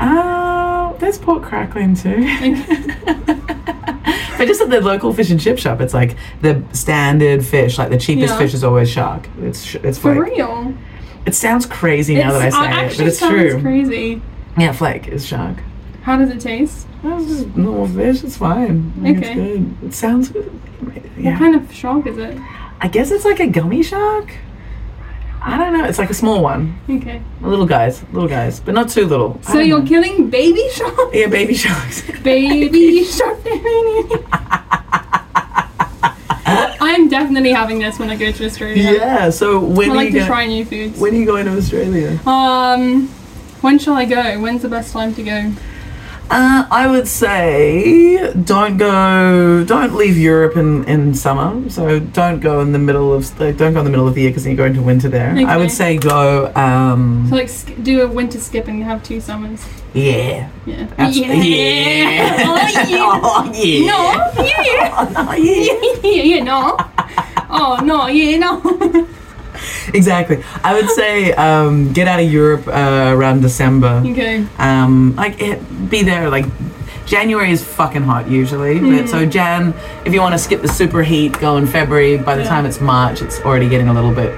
[0.00, 2.16] Oh, there's pork crackling too.
[4.38, 7.90] but just at the local fish and chip shop, it's like the standard fish, like
[7.90, 8.38] the cheapest Yeah.
[8.38, 9.28] fish is always shark.
[9.42, 10.74] It's sh- it's For real.
[11.26, 13.60] It sounds crazy now that I say uh, it, but it's sounds true.
[13.60, 14.22] crazy.
[14.58, 15.56] Yeah, flake is shark.
[16.02, 16.86] How does it taste?
[17.02, 18.22] That's just normal fish.
[18.24, 18.92] It's fine.
[19.02, 19.34] Like, It's Okay.
[19.34, 19.74] good.
[19.86, 20.50] It sounds good.
[21.18, 21.30] Yeah.
[21.32, 22.38] What kind of shark is it?
[22.80, 24.32] I guess it's like a gummy shark.
[25.48, 25.84] I don't know.
[25.84, 26.76] It's like a small one.
[26.90, 27.22] Okay.
[27.40, 29.40] Little guys, little guys, but not too little.
[29.44, 29.86] So you're know.
[29.86, 31.14] killing baby sharks?
[31.14, 32.02] yeah, baby sharks.
[32.22, 33.38] baby shark.
[36.48, 38.92] I'm definitely having this when I go to Australia.
[38.92, 39.30] yeah.
[39.30, 40.98] So when I like to go- try new foods.
[40.98, 42.18] when are you going to Australia?
[42.26, 43.06] Um,
[43.60, 44.40] when shall I go?
[44.40, 45.52] When's the best time to go?
[46.28, 51.70] Uh, I would say don't go, don't leave Europe in, in summer.
[51.70, 54.22] So don't go in the middle of, like, don't go in the middle of the
[54.22, 55.30] year because you're going to winter there.
[55.46, 59.20] I would say go, um, So like sk- do a winter skip and have two
[59.20, 59.64] summers.
[59.94, 60.50] yeah.
[60.66, 60.88] Yeah.
[60.98, 61.54] Absolutely.
[61.56, 62.42] Yeah.
[62.44, 62.58] oh
[63.22, 63.62] oh, yeah.
[63.62, 63.86] yeah.
[63.86, 64.42] No.
[64.44, 64.92] Yeah.
[64.98, 65.72] Oh, no, yeah.
[66.02, 66.22] yeah.
[66.22, 66.42] Yeah.
[66.42, 66.76] No.
[67.50, 68.06] Oh no.
[68.08, 68.38] Yeah.
[68.38, 69.06] No.
[69.96, 70.42] Exactly.
[70.62, 74.02] I would say um, get out of Europe uh, around December.
[74.04, 74.46] okay.
[74.58, 75.58] Um, like it,
[75.90, 76.46] be there like
[77.06, 79.00] January is fucking hot usually, Mm.
[79.02, 79.72] but so Jan,
[80.04, 82.16] if you want to skip the super heat, go in February.
[82.18, 82.48] By the Yeah.
[82.48, 84.32] time it's March, it's already getting a little bit.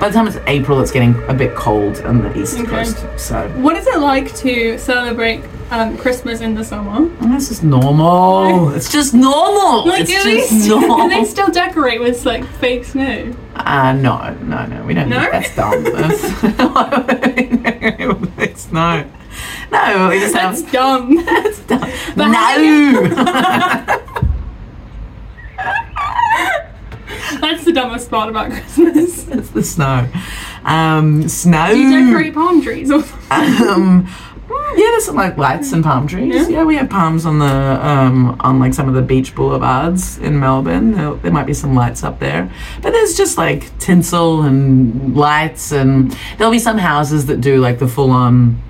[0.00, 2.70] By the time it's April, it's getting a bit cold on the east Okay.
[2.70, 3.04] coast.
[3.16, 7.08] So What is it like to celebrate um, Christmas in the summer?
[7.28, 8.70] this is normal.
[8.74, 9.84] It's just normal.
[9.88, 11.08] Like, it's do they, just still, normal.
[11.08, 13.34] they still decorate with like fake snow?
[13.54, 14.84] Uh, no, no, no.
[14.84, 15.08] We don't.
[15.08, 15.20] No?
[15.32, 15.84] That's dumb.
[15.84, 16.22] That's,
[18.38, 19.04] it's no.
[19.70, 20.72] No, just That's have.
[20.72, 21.14] dumb.
[21.24, 21.90] That's dumb.
[22.16, 23.08] But no.
[27.40, 29.28] That's the dumbest part about Christmas.
[29.28, 30.08] it's the snow.
[30.64, 31.68] Um, snow.
[31.72, 34.08] Do you decorate palm trees or Um,
[34.50, 36.48] yeah, there's some like lights and palm trees.
[36.48, 36.64] Yeah?
[36.64, 37.46] We have palms on the
[37.86, 40.92] um, on like some of the beach boulevards in Melbourne.
[40.92, 42.50] There, there might be some lights up there,
[42.82, 47.78] but there's just like tinsel and lights, and there'll be some houses that do like
[47.78, 48.60] the full on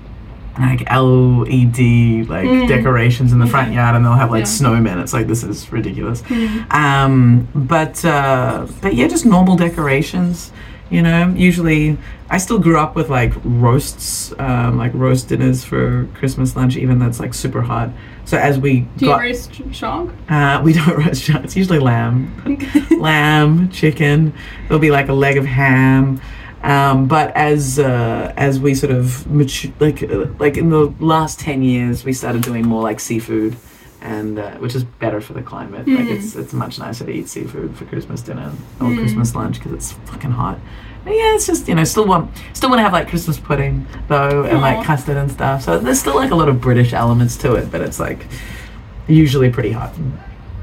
[0.57, 2.67] like LED like Mm.
[2.67, 4.45] decorations in the front yard, and they'll have like Yeah.
[4.59, 5.01] snowmen.
[5.01, 6.21] It's like this is ridiculous.
[6.27, 6.59] Hmm.
[6.71, 10.51] Um, but uh, but yeah, just normal decorations.
[10.89, 11.97] You know, usually
[12.31, 16.97] I still grew up with like roasts, um, like roast dinners for Christmas lunch, even
[16.97, 17.89] that's like super hot.
[18.25, 20.09] So as we Do you roast sh- shark?
[20.29, 21.43] uh, we don't roast shark.
[21.43, 22.33] It's usually lamb,
[22.99, 24.33] lamb, chicken.
[24.67, 26.19] There'll be like a leg of ham.
[26.63, 31.39] Um, but as uh, as we sort of mature, like uh, like in the last
[31.39, 33.55] ten years, we started doing more like seafood,
[34.01, 35.87] and uh, which is better for the climate.
[35.87, 36.15] Like Mm.
[36.17, 38.97] it's it's much nicer to eat seafood for Christmas dinner or Mm.
[38.99, 40.57] Christmas lunch because it's fucking hot.
[41.03, 43.85] But yeah, it's just you know still want still want to have like Christmas pudding
[44.07, 45.63] though and like custard and stuff.
[45.63, 48.25] So there's still like a lot of British elements to it, but it's like
[49.07, 49.93] usually pretty hot.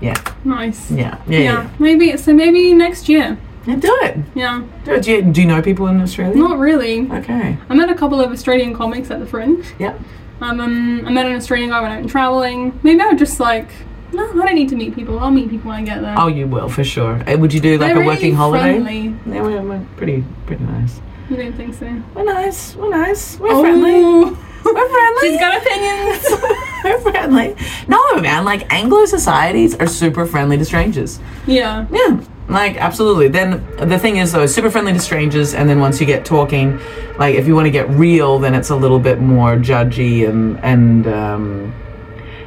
[0.01, 0.14] Yeah,
[0.45, 0.91] Nice.
[0.91, 1.39] yeah, yeah.
[1.39, 1.70] Yeah, yeah.
[1.78, 2.34] maybe so.
[2.34, 3.39] Maybe next year.
[3.66, 4.18] Yeah, do it.
[4.34, 5.03] Yeah, Do it.
[5.03, 6.37] Do you, do you know people in Australia?
[6.37, 7.11] not really.
[7.11, 7.57] Okay.
[7.68, 9.64] I met a couple of Australian comics at the Fringe.
[9.78, 9.95] Yeah.
[10.41, 12.78] Um, um, I met an Australian guy when I went out and traveling.
[12.82, 13.68] Maybe I would just like,
[14.12, 15.18] no, I don't need to meet people.
[15.18, 16.14] I'll meet people when I get there.
[16.18, 17.22] Oh, you will for sure.
[17.28, 18.80] Uh, Would you do like They're a really working holiday?
[18.80, 19.14] Friendly.
[19.26, 21.01] Yeah, we're, we're pretty pretty nice.
[21.30, 22.03] You don't think so?
[22.14, 22.76] We're nice.
[22.76, 23.39] We're nice.
[23.39, 24.37] We're Oh, friendly.
[24.64, 25.28] We're friendly.
[25.28, 26.26] She's got opinions.
[26.84, 27.57] we're friendly.
[27.89, 28.45] No, man.
[28.45, 31.18] Like Anglo societies are super friendly to strangers.
[31.47, 31.87] yeah.
[31.91, 33.28] Yeah, like absolutely.
[33.28, 36.78] Then the thing is, though, super friendly to strangers, and then once you get talking,
[37.18, 40.59] like if you want to get real, then it's a little bit more judgy and
[40.62, 41.74] and um,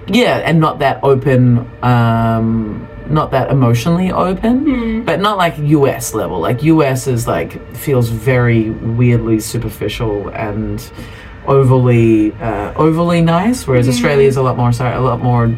[0.07, 5.01] yeah, and not that open, um, not that emotionally open, Hmm.
[5.03, 6.39] but not like US level.
[6.39, 10.79] Like US is like feels very weirdly superficial and
[11.47, 13.89] overly uh, overly nice, whereas Mm.
[13.89, 15.53] Australia is a lot more sorry, a lot more.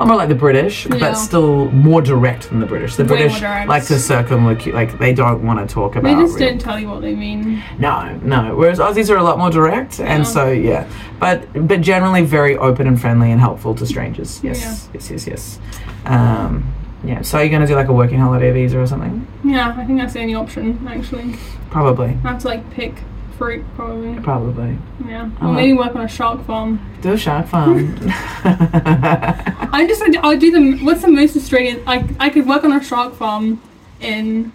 [0.00, 0.96] Lot More like the British, Yeah.
[0.98, 2.96] but still more direct than the British.
[2.96, 6.08] The Way British like to circumlocute, like they don't want to talk about.
[6.16, 7.62] They just real- don't tell you what they mean.
[7.78, 8.54] no, no.
[8.56, 10.86] Whereas Aussies are a lot more direct, and so yeah,
[11.18, 14.40] but but generally very open and friendly and helpful to strangers.
[14.42, 15.58] Yes, yes, yes, yes.
[16.06, 16.72] Um,
[17.04, 17.20] yeah.
[17.22, 19.26] So are you gonna do like a working holiday visa or something?
[19.44, 21.36] Yeah, I think that's the only option actually.
[21.70, 22.94] Probably, I have to like pick
[23.40, 24.20] fruit probably.
[24.20, 24.78] probably.
[25.06, 25.30] Yeah.
[25.40, 26.78] Or maybe work on a shark farm.
[27.00, 27.96] Do a shark farm.
[28.44, 32.84] I just I'll do the what's the most Australian I I could work on a
[32.84, 33.62] shark farm
[33.98, 34.52] in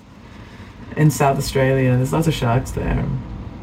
[0.95, 3.03] In South Australia, there's lots of sharks there.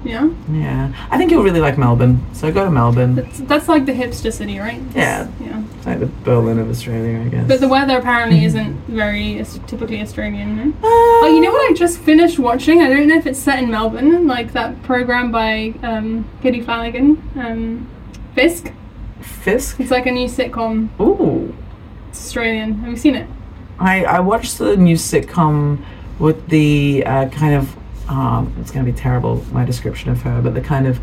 [0.05, 0.30] Yeah.
[0.50, 2.20] Yeah, I think you'll really like Melbourne.
[2.32, 3.14] So go to Melbourne.
[3.14, 4.80] That's that's like the hipster city, right?
[4.94, 5.28] Yeah.
[5.40, 5.62] Yeah.
[5.76, 7.48] It's like the Berlin of Australia, I guess.
[7.48, 8.46] But the weather apparently Mm-hmm.
[8.46, 10.57] isn't very typically Australian.
[10.57, 10.72] No?
[10.82, 12.82] Oh, you know what I just finished watching?
[12.82, 17.22] I don't know if it's set in Melbourne, like that program by um, Kitty Flanagan,
[17.36, 17.88] um,
[18.34, 18.72] Fisk.
[19.20, 19.78] Fisk.
[19.80, 20.88] It's like a new sitcom.
[21.00, 21.55] Ooh.
[22.09, 22.74] It's Australian.
[22.80, 23.28] Have you seen it?
[23.78, 25.82] I, I watched the new sitcom
[26.18, 27.74] with the uh, kind of
[28.12, 31.00] um, it's going to be terrible my description of her, but the kind of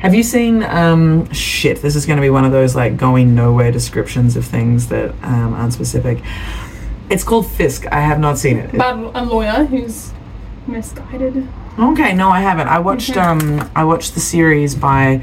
[0.00, 1.80] have you seen um, shit?
[1.80, 5.10] This is going to be one of those like going nowhere descriptions of things that
[5.22, 6.22] um, aren't specific.
[7.08, 7.86] It's called Fisk.
[7.90, 8.74] I have not seen it.
[8.74, 10.12] About a lawyer who's
[10.66, 11.48] misguided.
[11.78, 12.68] Okay, no, I haven't.
[12.68, 13.20] I watched Okay.
[13.20, 15.22] um I watched the series by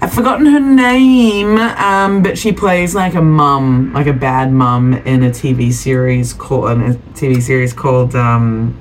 [0.00, 4.94] I've forgotten her name, um, but she plays like a mum, like a bad mum
[4.94, 8.76] in a TV series called a TV series called um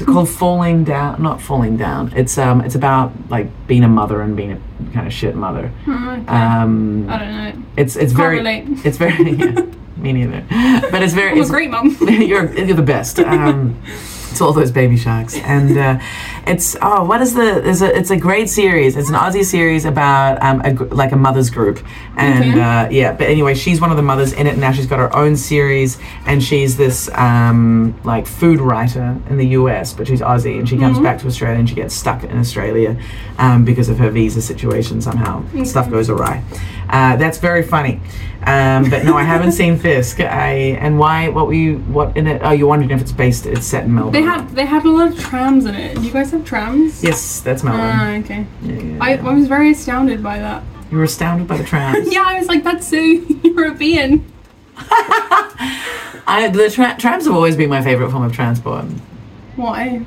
[0.00, 1.22] is it called Falling Down?
[1.22, 2.12] Not Falling Down.
[2.16, 5.70] It's um it's about like being a mother and being a kind of shit mother.
[5.86, 6.26] Oh, okay.
[6.26, 7.62] Um, I don't know.
[7.76, 8.64] it's it's Can't very relate.
[8.84, 10.44] it's very yeah, me neither.
[10.90, 11.96] But it's very I'm a it's, great mom.
[12.00, 13.18] you're you're the best.
[13.20, 13.80] Um,
[14.32, 15.98] it's all those baby sharks, and uh,
[16.46, 17.62] it's oh, what is the?
[17.64, 18.96] Is a it's a great series.
[18.96, 21.80] It's an Aussie series about um, a, like a mother's group,
[22.16, 22.60] and Okay.
[22.60, 23.12] uh, yeah.
[23.12, 24.56] But anyway, she's one of the mothers in it.
[24.56, 29.48] Now she's got her own series, and she's this um, like food writer in the
[29.48, 32.38] US, but she's Aussie, and she comes back to Australia, and she gets stuck in
[32.38, 32.96] Australia
[33.38, 35.00] um, because of her visa situation.
[35.00, 36.42] Somehow stuff goes awry.
[36.88, 38.00] Uh, that's very funny.
[38.46, 40.18] Um, but no, I haven't seen Fisk.
[40.20, 41.28] I and why?
[41.28, 41.78] What were you?
[41.80, 42.40] What in it?
[42.42, 43.44] Oh, you're wondering if it's based?
[43.44, 44.12] It's set in Melbourne.
[44.12, 45.96] They had they had a lot of trams in it.
[45.96, 47.02] Do you guys have trams?
[47.02, 47.82] Yes, that's Melbourne.
[47.82, 48.46] Ah, okay.
[48.62, 49.28] yeah, yeah, I, yeah.
[49.28, 50.62] I was very astounded by that.
[50.90, 52.08] you were astounded by the trams.
[52.12, 52.96] Yeah, I was like, that's so
[53.42, 54.24] European.
[56.26, 58.86] I, the tra- trams have always been my favorite form of transport.
[59.56, 60.02] Why?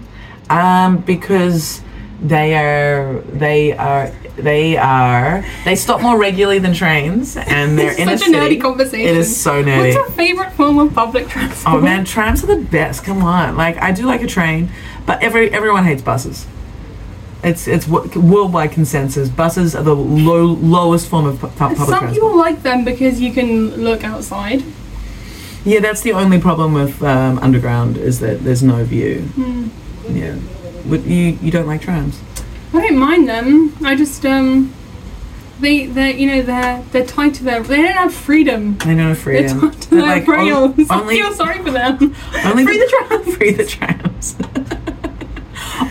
[0.50, 1.82] Um, because
[2.24, 8.08] they are they are they are they stop more regularly than trains, and they're in
[8.10, 8.58] a Such a nerdy city.
[8.60, 9.08] conversation.
[9.08, 9.78] It is so nerdy.
[9.94, 11.76] What's your favorite form of public transport?
[11.76, 13.04] Oh man, trams are the best.
[13.04, 14.70] Come on, like I do like a train,
[15.06, 16.48] but every everyone hates buses.
[17.44, 19.28] It's it's worldwide consensus.
[19.28, 22.14] Buses are the low lowest form of pu- pu- public Some transport.
[22.14, 24.64] people like them because you can look outside.
[25.66, 29.22] Yeah, that's the only problem with um, underground is that there's no view.
[29.36, 29.68] Hmm.
[30.10, 30.36] Yeah,
[30.86, 32.20] but you you don't like trams?
[32.74, 33.76] I don't mind them.
[33.84, 34.74] I just um,
[35.60, 38.78] they they you know they're they're tied to their they don't have freedom.
[38.80, 39.60] They don't have They're freedom.
[39.72, 40.76] tied to They're their like, rails.
[40.90, 41.96] I only feel sorry for them.
[42.46, 43.36] only Free the trams.
[43.38, 44.36] free the trams.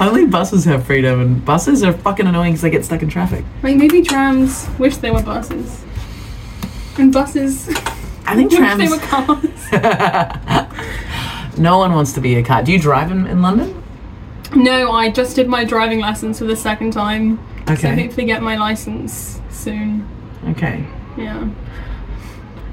[0.01, 3.45] only buses have freedom, and buses are fucking annoying because they get stuck in traffic.
[3.62, 5.84] Like maybe trams wish they were buses,
[6.99, 7.68] and buses
[8.26, 8.78] I think wish trams.
[8.78, 9.49] they were cars.
[11.59, 12.62] no one wants to be a car.
[12.62, 13.82] Do you drive in, in London?
[14.55, 17.39] No, I just did my driving lessons for the second time.
[17.67, 20.07] So hopefully get my license soon.
[20.49, 20.85] Okay.
[21.17, 21.49] Yeah.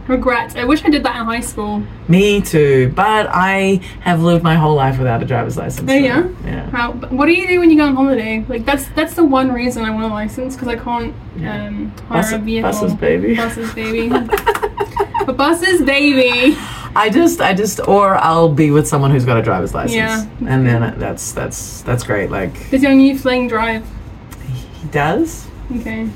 [0.07, 0.55] Regret.
[0.57, 1.83] I wish I did that in high school.
[2.07, 5.87] Me too, but I have lived my whole life without a driver's license.
[5.87, 6.27] Oh, so, yeah?
[6.43, 6.69] Yeah.
[6.71, 6.93] How?
[6.93, 8.43] What do you do when you go on holiday?
[8.49, 11.67] Like that's that's the one reason I want a license because I can't Yeah.
[11.67, 12.71] um, hire Bus- a vehicle.
[12.71, 13.35] buses, baby.
[13.35, 14.09] Buses, baby.
[15.27, 16.57] but buses, baby.
[16.95, 20.25] I just, I just, or I'll be with someone who's got a driver's license, Yeah.
[20.47, 22.29] and then that's that's that's great.
[22.31, 23.85] Like Does your new fling drive?
[24.81, 26.09] he does, Okay.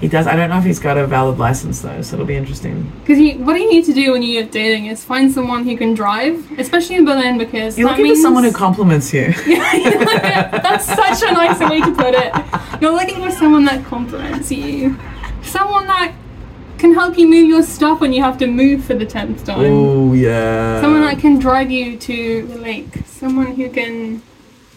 [0.00, 0.26] he does.
[0.26, 2.90] I don't know if he's got a valid license though, so it'll be interesting.
[3.00, 5.76] Because you, what do you need to do when you're dating is find someone who
[5.76, 9.32] can drive, especially in Berlin, because You're looking means for someone who compliments you.
[9.46, 12.32] Yeah, that's such a nice way to put it.
[12.80, 14.96] You're looking for someone that compliments you,
[15.42, 16.12] someone that
[16.80, 19.60] can help you move your stuff when you have to move for the tenth time.
[19.60, 20.80] Oh yeah.
[20.80, 23.02] Someone that can drive you to the lake.
[23.06, 24.22] Someone who can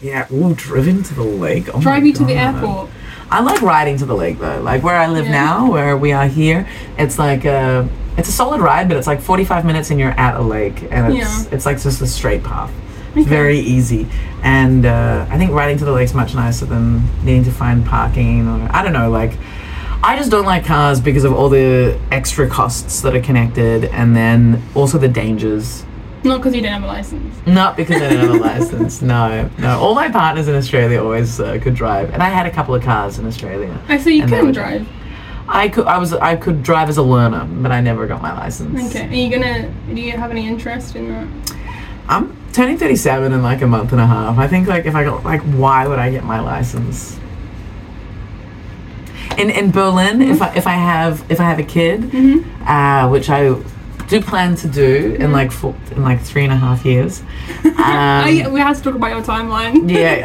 [0.02, 0.28] Yeah.
[0.32, 1.70] Ooh, driven to the lake.
[1.74, 2.90] Oh drive you to the airport.
[3.32, 4.62] I like riding to the lake though.
[4.62, 5.32] Like where I live Yeah.
[5.32, 7.88] now, where we are here, it's like a
[8.18, 11.14] it's a solid ride, but it's like 45 minutes and you're at a lake, and
[11.14, 11.56] it's Yeah.
[11.56, 12.70] it's like just a straight path.
[13.16, 13.30] It's Okay.
[13.30, 14.08] very easy,
[14.44, 18.48] and uh, I think riding to the lake's much nicer than needing to find parking
[18.48, 19.10] or I don't know.
[19.10, 19.34] Like
[20.06, 24.14] I just don't like cars because of all the extra costs that are connected, and
[24.14, 25.86] then also the dangers.
[26.26, 27.48] Not because you don't have a license.
[27.48, 29.02] Not because I don't have a license.
[29.02, 29.80] No, no.
[29.80, 32.84] All my partners in Australia always uh, could drive, and I had a couple of
[32.84, 33.78] cars in Australia.
[33.88, 34.86] Oh, so you can drive.
[35.48, 38.34] I could I was I could drive as a learner, but I never got my
[38.38, 38.94] license.
[38.96, 39.08] Okay.
[39.08, 39.70] Are you gonna?
[39.88, 41.56] Do you have any interest in that?
[42.08, 44.38] I'm turning 37 in like a month and a half.
[44.38, 47.20] I think like if I got like why would I get my license?
[49.38, 52.68] In in Berlin, if I if I have if I have a kid, Mm-hmm.
[52.68, 53.56] uh, which I
[54.10, 57.24] do plan to do in like four, in like three and a half years.
[57.84, 59.90] Um, oh, yeah, we have to talk about your timeline.
[59.90, 60.24] Yeah.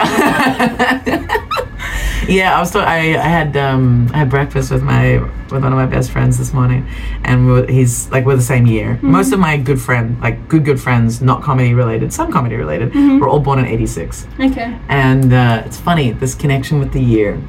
[2.28, 2.70] yeah, I was.
[2.70, 5.18] ta- I, I had um, I had breakfast with my
[5.50, 6.86] with one of my best friends this morning,
[7.24, 8.98] and we were, he's like we're the same year.
[9.02, 12.94] Most of my good friend, like good good friends, not comedy related, some comedy related,
[13.20, 14.78] were all born in '86, Okay.
[14.88, 17.40] and uh, it's funny this connection with the year,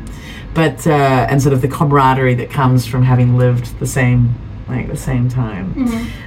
[0.54, 4.34] but uh, and sort of the camaraderie that comes from having lived the same
[4.68, 5.74] like the same time.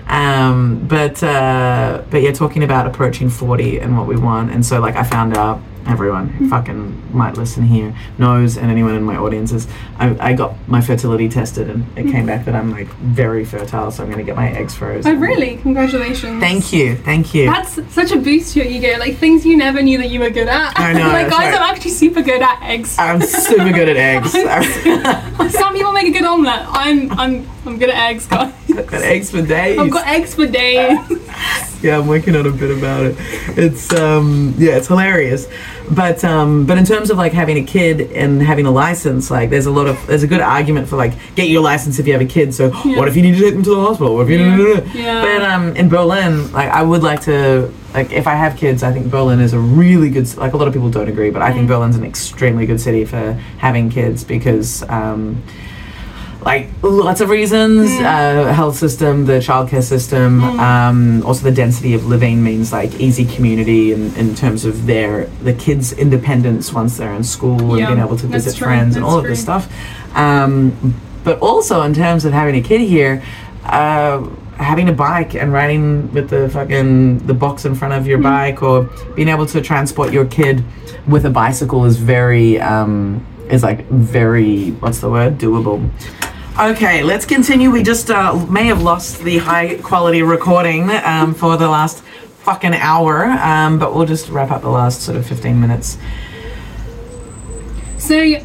[0.09, 4.81] Um, but uh, but yeah, talking about approaching forty and what we want, and so
[4.81, 9.17] like I found out everyone who fucking might listen here knows, and anyone in my
[9.17, 9.67] audiences,
[9.99, 13.91] I, I got my fertility tested, and it came back that I'm like very fertile,
[13.91, 15.13] so I'm gonna get my eggs frozen.
[15.13, 15.57] Oh, really?
[15.59, 16.41] Congratulations.
[16.41, 17.47] Thank you, thank you.
[17.47, 18.99] That's such a boost to your ego.
[18.99, 20.79] Like things you never knew that you were good at.
[20.79, 21.61] I know, like guys right.
[21.61, 22.99] are actually super good at eggs.
[22.99, 24.33] I'm super good at eggs.
[25.53, 26.67] Some people make a good omelette.
[26.69, 28.53] I'm I'm I'm gonna eggs, guys.
[28.71, 29.79] I've got eggs for days.
[29.79, 30.99] I've got eggs for days.
[31.83, 33.17] yeah, I'm working on a bit about it.
[33.57, 35.47] It's um yeah, it's hilarious.
[35.91, 39.51] But um but in terms of like having a kid and having a license, like
[39.51, 42.13] there's a lot of there's a good argument for like get your license if you
[42.13, 42.53] have a kid.
[42.53, 44.17] So what if you need to take them to the hospital?
[44.17, 44.93] What if you Yeah.
[44.95, 45.23] Yeah.
[45.23, 48.93] But um in Berlin, like I would like to like if I have kids, I
[48.93, 51.53] think Berlin is a really good like a lot of people don't agree, but I
[51.53, 55.43] think Berlin's an extremely good city for having kids because um
[56.45, 57.91] like lots of reasons.
[57.91, 63.25] Uh, health system the childcare system um, also the density of living means like easy
[63.25, 67.99] community in, in terms of their the kids independence once they're in school and being
[67.99, 69.73] able to that's visit true, friends and that's all of this stuff.
[70.17, 73.23] Um, but also in terms of having a kid here
[73.65, 78.19] uh, having a bike and riding with the fucking the box in front of your
[78.19, 78.85] bike or
[79.15, 80.65] being able to transport your kid
[81.07, 85.39] with a bicycle is very um, is like very what's the word?
[85.39, 85.91] Doable
[86.61, 87.71] Okay, let's continue.
[87.71, 92.03] We just uh, may have lost the high quality recording um, for the last
[92.45, 95.97] fucking hour, um, but we'll just wrap up the last sort of 15 minutes.
[97.97, 98.17] So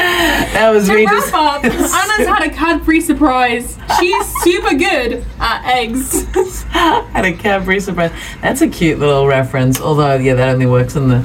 [0.00, 1.34] That was to me wrap just.
[1.34, 3.78] up, Anna's had a Cadbury surprise.
[3.98, 6.24] She's super good at eggs.
[6.70, 8.12] had a Cadbury surprise.
[8.40, 9.80] That's a cute little reference.
[9.80, 11.16] Although, yeah, that only works in the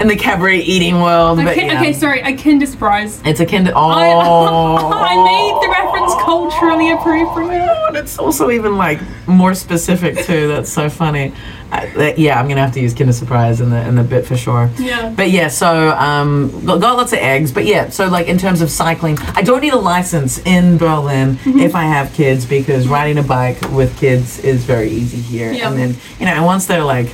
[0.00, 1.38] in the Cadbury eating world.
[1.38, 1.80] But Okay, yeah.
[1.80, 3.20] okay, sorry, a Kinder surprise.
[3.24, 3.72] It's a Kinder.
[3.76, 7.68] Oh, I, I made the reference culturally appropriate.
[7.70, 10.48] Oh, and it's also even like more specific too.
[10.48, 11.32] That's so funny.
[11.72, 14.36] Uh, yeah, I'm gonna have to use Kinder Surprise in the in the bit for
[14.36, 14.70] sure.
[14.78, 15.12] Yeah.
[15.16, 17.50] But yeah, so um, got got lots of eggs.
[17.52, 21.36] But yeah, so like in terms of cycling, I don't need a license in Berlin
[21.36, 21.58] Mm-hmm.
[21.60, 25.52] if I have kids because riding a bike with kids is very easy here.
[25.52, 25.68] Yeah.
[25.70, 27.08] And then you know, and once they're like,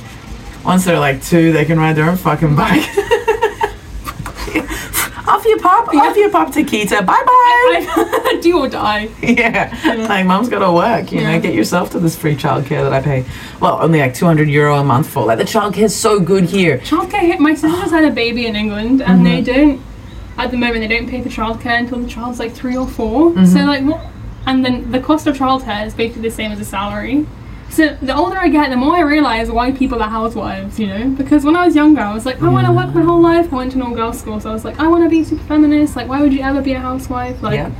[0.63, 2.87] once they're like two, they can ride their own fucking bike.
[5.33, 7.05] off you pop, off you pop, Takita.
[7.05, 8.39] Bye bye.
[8.41, 9.09] Do or die.
[9.21, 11.11] Yeah, like mom's got to work.
[11.11, 13.25] You know, get yourself to this free childcare that I pay.
[13.59, 15.25] Well, only like two hundred euro a month for.
[15.25, 16.77] Like the childcare's so good here.
[16.79, 17.39] Childcare.
[17.39, 19.59] My sister's had a baby in England, and they Mm-hmm.
[19.77, 19.81] don't.
[20.37, 23.31] At the moment, they don't pay for childcare until the child's like three or 4
[23.31, 23.45] Mm-hmm.
[23.45, 24.01] So like, what?
[24.47, 27.25] And then the cost of childcare is basically the same as a salary.
[27.73, 30.79] So the older I get, the more I realize why people are housewives.
[30.79, 32.75] You know, because when I was younger, I was like, I want to mm.
[32.75, 33.51] work my whole life.
[33.51, 35.43] I went to an all-girls school, so I was like, I want to be super
[35.45, 35.95] feminist.
[35.95, 37.41] Like, why would you ever be a housewife?
[37.41, 37.71] Like, Yeah.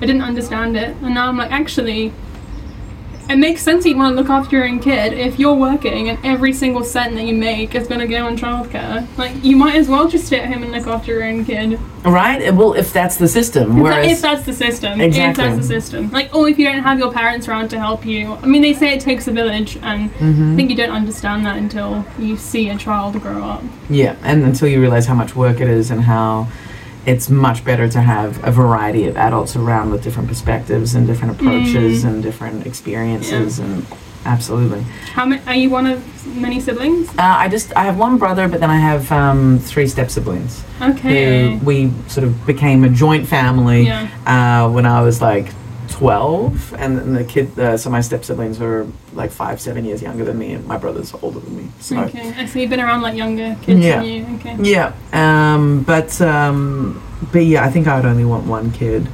[0.00, 2.12] I didn't understand it, and now I'm like, actually,
[3.32, 6.08] it makes sense that you want to look after your own kid if you're working
[6.10, 9.06] and every single cent that you make is going to go on childcare.
[9.18, 11.78] Like, you might as well just stay at home and look after your own kid.
[12.04, 12.52] Right?
[12.54, 13.70] Well, if that's the system.
[13.70, 15.00] If that- Whereas, if that's the system.
[15.00, 15.44] Exactly.
[15.44, 16.10] If that's the system.
[16.10, 18.34] Like, or if you don't have your parents around to help you.
[18.34, 20.52] I mean, they say it takes a village, and Mm-hmm.
[20.52, 23.62] I think you don't understand that until you see a child grow up.
[23.88, 26.48] yeah, and until you realize how much work it is and how
[27.06, 31.40] it's much better to have a variety of adults around with different perspectives and different
[31.40, 33.84] approaches and different experiences and
[34.24, 34.82] absolutely.
[35.14, 35.42] How many?
[35.46, 37.08] Are you one of many siblings?
[37.10, 40.62] Uh, I just I have one brother, but then I have um, three step siblings.
[40.80, 41.56] Okay.
[41.58, 44.08] we sort of became a joint family Yeah.
[44.26, 45.52] uh, when I was like
[45.92, 50.00] 12 and then the kid uh, so my step siblings were like five seven years
[50.02, 52.32] younger than me and my brother's older than me so Okay.
[52.36, 53.96] I see you've been around like younger kids Yeah.
[53.96, 54.26] than you.
[54.36, 54.56] Okay.
[54.62, 59.06] yeah um, but um, but yeah I think I would only want one kid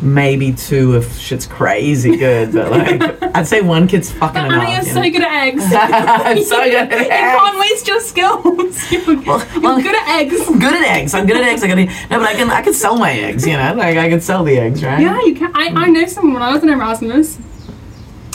[0.00, 4.64] maybe two if shit's crazy good but like I'd say one kid's fucking But enough
[4.64, 5.62] Anna, you're so good at eggs.
[5.66, 7.38] I'm so good at You eggs.
[7.40, 8.92] can't waste your skills.
[8.92, 10.46] You're, Well, you're well- good at eggs.
[10.48, 11.14] I'm good at eggs.
[11.14, 11.62] I'm good at eggs.
[11.62, 13.46] I can no, but I can I can sell my eggs.
[13.46, 15.00] You know, like I can sell the eggs, right?
[15.00, 15.50] Yeah, you can.
[15.54, 17.38] I, I know someone when I was in Erasmus.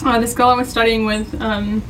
[0.04, 1.84] Uh, this girl I was studying with, um,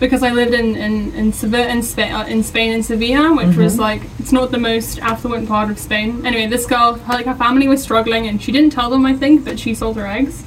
[0.00, 3.46] because I lived in in in, Sevilla, in, Spain, uh, in Spain in Sevilla, which
[3.48, 3.62] Mm-hmm.
[3.62, 6.24] was like it's not the most affluent part of Spain.
[6.26, 9.14] Anyway, this girl, her, like her family was struggling, and she didn't tell them, I
[9.14, 10.44] think, but she sold her eggs.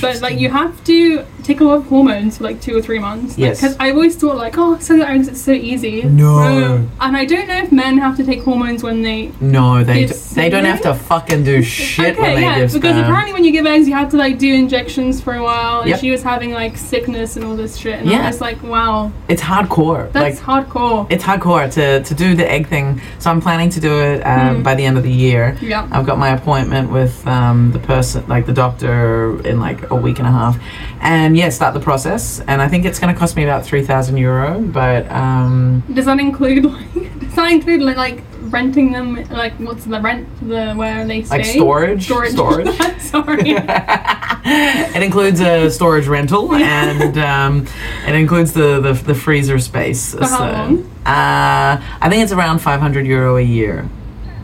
[0.00, 2.98] But like you have to take a lot of hormones for like two or three
[2.98, 3.38] months.
[3.38, 3.60] Yes.
[3.60, 6.02] Because I always thought like, oh, sell your eggs, it's so easy.
[6.02, 6.86] No.
[7.00, 10.04] And I don't know if men have to take hormones when they no, they d-
[10.04, 13.04] It's- they don't have to fucking do shit when okay, they yeah, give because sperm.
[13.04, 15.90] apparently when you give eggs, you have to like do injections for a while, and
[15.90, 16.00] Yep.
[16.00, 18.24] she was having like sickness and all this shit, and Yeah.
[18.24, 20.10] I was like, wow, it's hardcore.
[20.12, 21.06] that's like hardcore.
[21.10, 23.00] it's hardcore to to do the egg thing.
[23.18, 24.62] So I'm planning to do it uh, Mm.
[24.62, 25.56] by the end of the year.
[25.60, 25.86] yeah.
[25.90, 30.18] I've got my appointment with um, the person, like the doctor, in like a week
[30.18, 30.58] and a half,
[31.00, 32.40] and yeah, start the process.
[32.40, 36.04] And I think it's going to cost me about three thousand euro, but um, Does
[36.06, 36.64] that include
[36.94, 37.20] like?
[37.20, 39.16] Does that include like, like renting them?
[39.30, 41.36] Like, what's the rent for the where they stay?
[41.38, 42.32] like storage, Storage.
[42.32, 42.68] storage.
[43.00, 43.42] Sorry.
[44.48, 47.66] it includes a storage rental and um,
[48.06, 50.14] it includes the, the, the freezer space.
[50.14, 50.84] For how long?
[51.04, 53.88] Uh, I think it's around 500 euro a year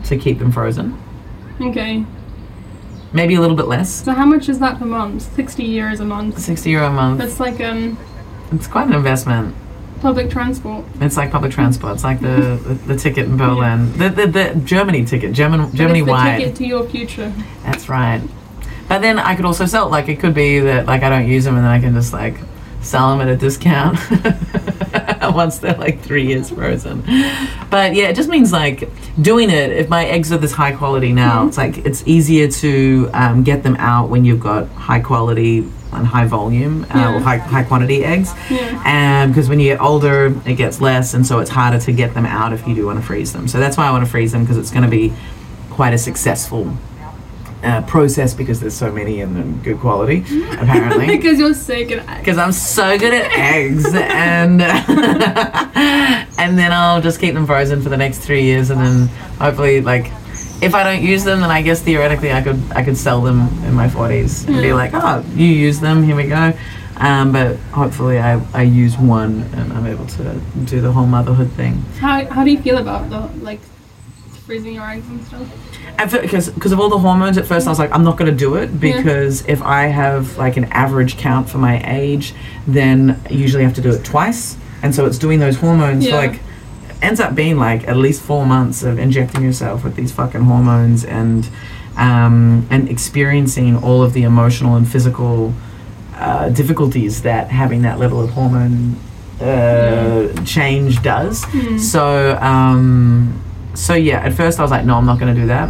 [0.05, 1.01] to keep them frozen.
[1.61, 2.05] okay.
[3.13, 3.89] Maybe a little bit less.
[4.03, 5.21] So how much is that per month?
[5.35, 6.39] Sixty euros a month.
[6.39, 7.19] 60 euro a month.
[7.19, 7.97] That's like um
[8.51, 9.55] It's quite an investment.
[10.01, 10.83] public transport.
[10.99, 11.93] It's like public transport.
[11.93, 13.91] It's like the, the, the ticket in Berlin.
[13.97, 16.39] The, the, the Germany ticket, German, Germany wide.
[16.39, 17.31] ticket to your future.
[17.63, 18.21] That's right.
[18.89, 19.89] But then I could also sell.
[19.89, 22.11] Like it could be that like I don't use them, and then I can just
[22.13, 22.35] like
[22.81, 23.97] sell them at a discount
[25.43, 27.01] once they're like three years frozen.
[27.69, 28.89] But yeah, it just means like
[29.21, 29.71] doing it.
[29.71, 31.47] If my eggs are this high quality now, Mhm.
[31.49, 36.07] it's like it's easier to um, get them out when you've got high quality and
[36.07, 37.13] high volume uh, Yeah.
[37.15, 38.33] or high high quantity eggs.
[38.49, 39.27] Yeah.
[39.27, 42.25] Because when you get older, it gets less, and so it's harder to get them
[42.25, 43.47] out if you do want to freeze them.
[43.47, 45.13] So that's why I want to freeze them because it's going to be
[45.69, 46.75] quite a successful
[47.63, 50.19] uh, process because there's so many and good quality,
[50.51, 51.07] apparently.
[51.17, 54.61] because you're so good at Because I'm so good at eggs, and
[56.37, 59.07] and then I'll just keep them frozen for the next three years, and then
[59.39, 60.11] hopefully, like,
[60.61, 63.47] if I don't use them, then I guess theoretically I could I could sell them
[63.65, 66.53] in my 40s and be like, oh, you use them, here we go.
[66.97, 71.51] Um, but hopefully I, I use one and I'm able to do the whole motherhood
[71.53, 71.81] thing.
[71.99, 73.59] How how do you feel about the like
[74.45, 75.47] freezing your eggs and stuff?
[76.21, 78.37] because because of all the hormones at first I was like I'm not going to
[78.37, 78.97] do it Yeah.
[78.97, 82.33] because if I have like an average count for my age
[82.67, 86.09] then I usually have to do it twice and so it's doing those hormones for
[86.11, 86.17] Yeah.
[86.17, 86.39] like
[87.01, 91.05] ends up being like at least four months of injecting yourself with these fucking hormones
[91.05, 91.47] and
[91.95, 95.53] um, and experiencing all of the emotional and physical
[96.15, 98.95] uh, difficulties that having that level of hormone
[99.39, 101.77] uh, change does Hmm.
[101.77, 103.39] so, um,
[103.73, 105.69] so yeah, at first I was like, no, I'm not going to do that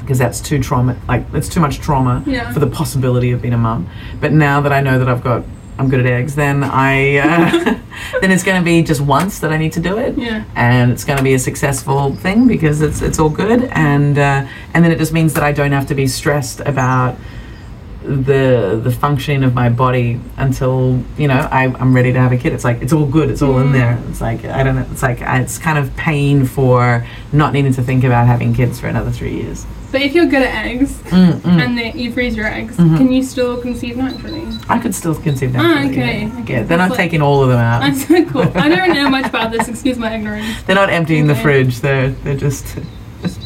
[0.00, 0.96] because that's too trauma.
[1.06, 2.50] Like, it's too much trauma Yeah.
[2.52, 3.88] for the possibility of being a mum.
[4.20, 5.44] But now that I know that I've got,
[5.78, 7.50] I'm good at eggs, then I, uh,
[8.22, 10.44] then it's going to be just once that I need to do it, Yeah.
[10.56, 14.46] and it's going to be a successful thing because it's it's all good, and uh,
[14.74, 17.16] and then it just means that I don't have to be stressed about
[18.08, 22.36] the the functioning of my body until you know I, I'm ready to have a
[22.36, 22.52] kid.
[22.52, 23.30] It's like it's all good.
[23.30, 23.72] It's all in Mm.
[23.72, 23.98] there.
[24.08, 24.86] It's like I don't know.
[24.92, 28.86] It's like it's kind of pain for not needing to think about having kids for
[28.88, 29.66] another three years.
[29.90, 31.62] But if you're good at eggs Mm, mm.
[31.64, 32.96] and then you freeze your eggs, Mhm.
[32.98, 34.44] can you still conceive naturally?
[34.68, 35.90] I could still conceive Ah, naturally.
[35.98, 36.52] okay, Yeah, okay.
[36.54, 37.80] yeah they're not like- taking all of them out.
[37.80, 38.50] That's so cool.
[38.54, 39.66] I don't know much about this.
[39.74, 40.62] Excuse my ignorance.
[40.66, 41.80] They're not emptying the fridge.
[41.80, 42.66] They're they're just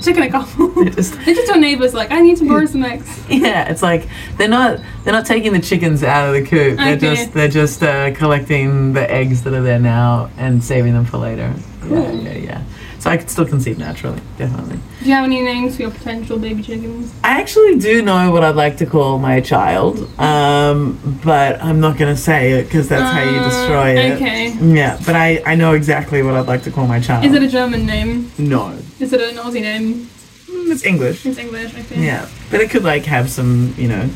[0.02, 0.68] Chicken a couple.
[0.84, 3.08] just They're just your neighbours like, I need to borrow some eggs.
[3.28, 4.06] Yeah, it's like
[4.36, 6.76] they're not they're not taking the chickens out of the coop.
[6.76, 7.14] They're Okay.
[7.14, 11.18] just they're just uh, collecting the eggs that are there now and saving them for
[11.18, 11.52] later.
[11.88, 12.62] Yeah, yeah, yeah.
[13.02, 14.78] So I could still conceive naturally, definitely.
[15.00, 17.12] Do you have any names for your potential baby chickens?
[17.24, 21.98] I actually do know what I'd like to call my child, um, but I'm not
[21.98, 24.12] gonna say it because that's how you Uh, destroy it.
[24.12, 24.52] Okay.
[24.52, 27.24] Yeah, but I, I know exactly what I'd like to call my child.
[27.24, 28.30] Is it a German name?
[28.38, 28.72] no?
[29.00, 30.08] Is it an Aussie name?
[30.48, 31.26] Mm, It's English.
[31.26, 32.02] It's English, I think.
[32.02, 34.08] Yeah, but it could like have some you know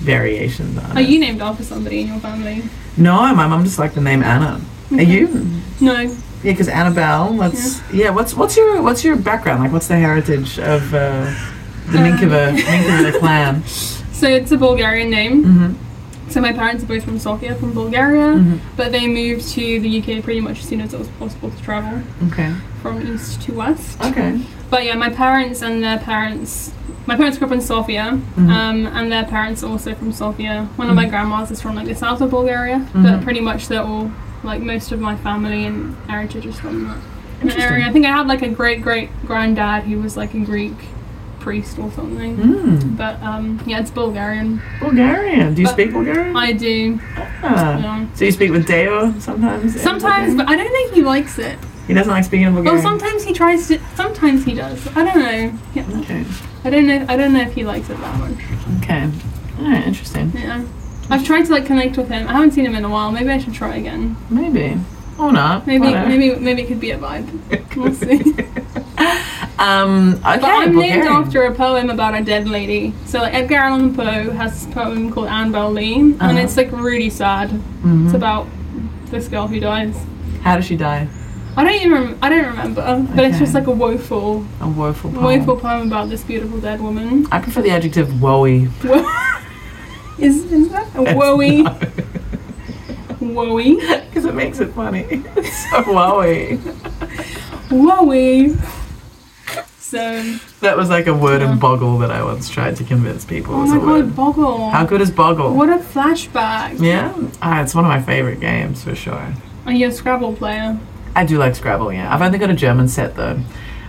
[0.00, 1.08] variations on Are it.
[1.08, 2.64] you named after somebody in your family?
[2.96, 4.60] No, my mum just liked the name Anna.
[4.90, 5.46] Are you?
[5.80, 6.12] No.
[6.42, 7.34] Yeah, because Annabelle.
[7.34, 7.80] Let's.
[7.92, 8.10] Yeah.
[8.10, 9.60] What's what's your what's your background?
[9.62, 10.98] Like, what's the heritage of uh,
[11.92, 12.04] the Um.
[12.04, 13.62] Minkova Minkova clan?
[14.22, 15.44] So it's a Bulgarian name.
[15.44, 16.30] Mm-hmm.
[16.30, 18.60] So my parents are both from Sofia, from Bulgaria, Mhm.
[18.76, 21.60] but they moved to the UK pretty much as soon as it was possible to
[21.68, 22.50] travel Okay.
[22.80, 24.00] from east to west.
[24.00, 24.40] Okay.
[24.70, 26.70] But yeah, my parents and their parents.
[27.10, 28.06] My parents grew up in Sofia,
[28.38, 28.48] Mhm.
[28.58, 30.68] um, and their parents are also from Sofia.
[30.76, 31.10] One of my Mhm.
[31.12, 33.02] grandmas is from like the south of Bulgaria, Mhm.
[33.04, 34.06] but pretty much they're all
[34.42, 36.88] like most of my family and heritage is from
[37.42, 37.86] that, area.
[37.86, 40.74] I think I had like a great great granddad who was like a Greek
[41.40, 42.36] priest or something.
[42.36, 42.96] Mm.
[42.96, 44.62] But um, yeah, it's Bulgarian.
[44.80, 45.54] Bulgarian.
[45.54, 46.36] Do you But speak Bulgarian?
[46.36, 47.00] I do.
[47.42, 47.78] Ah.
[47.78, 48.06] Yeah.
[48.14, 49.80] So you speak with Deo sometimes?
[49.80, 51.58] Sometimes, but I don't think he likes it.
[51.88, 52.82] he doesn't like speaking in Well, Bulgarian.
[52.88, 53.80] sometimes he tries to.
[53.96, 54.78] Sometimes he does.
[54.96, 55.58] I don't know.
[55.74, 56.00] Yeah.
[56.00, 56.24] Okay.
[56.64, 57.04] I don't know.
[57.08, 58.38] I don't know if he likes it that much.
[58.78, 59.10] Okay.
[59.58, 59.84] All right.
[59.84, 60.30] Interesting.
[60.34, 60.64] Yeah.
[61.12, 62.26] I've tried to like connect with him.
[62.28, 63.12] I haven't seen him in a while.
[63.12, 64.16] Maybe I should try again.
[64.30, 64.78] Maybe.
[65.18, 65.66] Or not.
[65.66, 66.08] Maybe Whatever.
[66.08, 67.28] maybe maybe it could be a vibe.
[67.76, 68.16] We'll see.
[69.58, 70.14] um.
[70.14, 70.38] Okay.
[70.40, 72.94] But I'm named after a poem about a dead lady.
[73.06, 76.28] So like Edgar Allan Poe has this poem called Anne Lee, Uh-huh.
[76.28, 77.50] and it's like really sad.
[77.50, 78.06] Mhm.
[78.06, 78.46] It's about
[79.10, 79.94] this girl who dies.
[80.42, 81.08] How does she die?
[81.56, 85.10] I don't even rem- I don't remember, but it's just like a woeful, A woeful
[85.12, 85.22] poem.
[85.24, 87.26] woeful poem about this beautiful dead woman.
[87.30, 88.70] I prefer the adjective woey.
[90.22, 91.64] Is is that a woey?
[93.20, 93.76] Woey?
[94.08, 95.04] Because it makes it funny.
[95.36, 96.58] It's so woey.
[97.68, 98.56] Woey.
[99.78, 101.52] So, That was like a word Yeah.
[101.52, 104.16] in Boggle that I once tried to convince people oh my a god, word.
[104.16, 104.70] Boggle.
[104.70, 105.54] How good is Boggle?
[105.54, 106.80] What a flashback.
[106.80, 107.12] Yeah?
[107.42, 109.34] Ah, it's one of my favorite games for sure.
[109.66, 110.78] Are you a Scrabble player?
[111.14, 112.12] I do like Scrabble, yeah.
[112.12, 113.38] I've only got a German set though,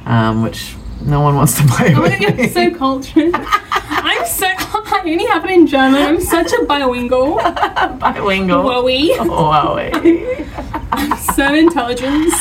[0.06, 3.32] um, which no one wants to play Oh my god, you're so cultured.
[3.72, 4.53] I'm so
[5.04, 6.02] that only happen in German.
[6.02, 7.36] I'm such a bilingual.
[8.00, 8.64] Bilingual.
[8.64, 9.16] Wowie.
[9.18, 10.80] Wowie.
[11.36, 12.32] So intelligent.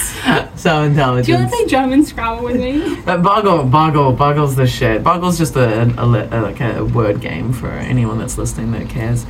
[0.57, 1.26] so intelligence.
[1.26, 3.00] Do you want to play German Scrabble with me?
[3.05, 5.03] But Boggle, Boggle, Boggle's the shit.
[5.03, 9.24] Boggle's just a, a, a- like a word game for anyone that's listening that cares.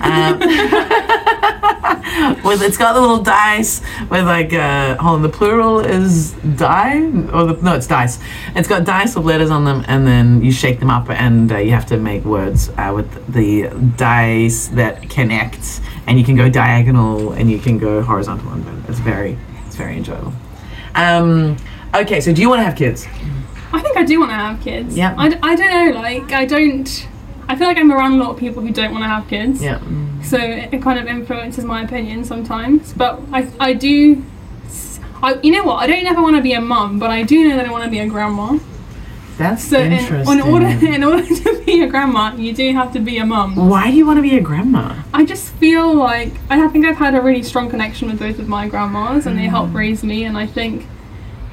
[0.00, 0.38] Um,
[2.44, 6.98] with it's got the little dice with like uh, hold on, the plural is die
[7.32, 8.18] or the, no, it's dice.
[8.54, 11.58] It's got dice with letters on them, and then you shake them up, and uh,
[11.58, 16.48] you have to make words uh, with the dice that connect, and you can go
[16.48, 20.32] diagonal and you can go horizontal, and it's very, it's very enjoyable.
[20.94, 21.56] Um,
[21.94, 23.06] okay, so do you want to have kids?
[23.72, 24.96] I think I do want to have kids.
[24.96, 25.14] Yeah.
[25.16, 27.08] I, d- I don't know, like, I don't.
[27.50, 29.62] I feel like I'm around a lot of people who don't want to have kids.
[29.62, 29.80] Yeah.
[30.22, 32.92] So it, it kind of influences my opinion sometimes.
[32.92, 34.22] But I, I do.
[35.22, 35.76] I, you know what?
[35.76, 37.84] I don't ever want to be a mum, but I do know that I want
[37.84, 38.58] to be a grandma.
[39.38, 40.38] That's So in, interesting.
[40.38, 40.66] in order
[40.96, 43.54] in order to be a grandma, you do have to be a mum.
[43.54, 44.96] Why do you want to be a grandma?
[45.14, 48.48] I just feel like I think I've had a really strong connection with both of
[48.48, 49.76] my grandmas, and they helped mm.
[49.76, 50.24] raise me.
[50.24, 50.86] And I think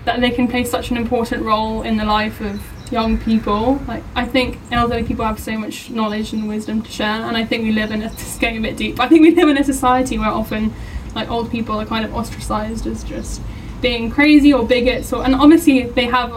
[0.06, 2.60] that they can play such an important role in the life of
[2.92, 3.80] young people.
[3.88, 7.46] Like I think elderly people have so much knowledge and wisdom to share, and I
[7.46, 9.00] think we live in a it's getting a bit deep.
[9.00, 10.74] I think we live in a society where often
[11.14, 13.42] like old people are kind of ostracized as just
[13.88, 16.32] being crazy or bigots, or and obviously they have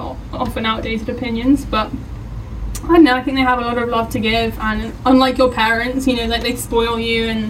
[0.44, 1.88] often outdated opinions, but.
[2.90, 3.16] I don't know.
[3.20, 6.14] I think they have a lot of love to give, and unlike your parents, you
[6.16, 7.40] know, like they spoil you and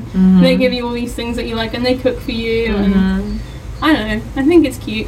[0.43, 2.93] they give you all these things that you like, and they cook for you, and
[3.81, 4.19] I don't know.
[4.41, 5.07] I think it's cute.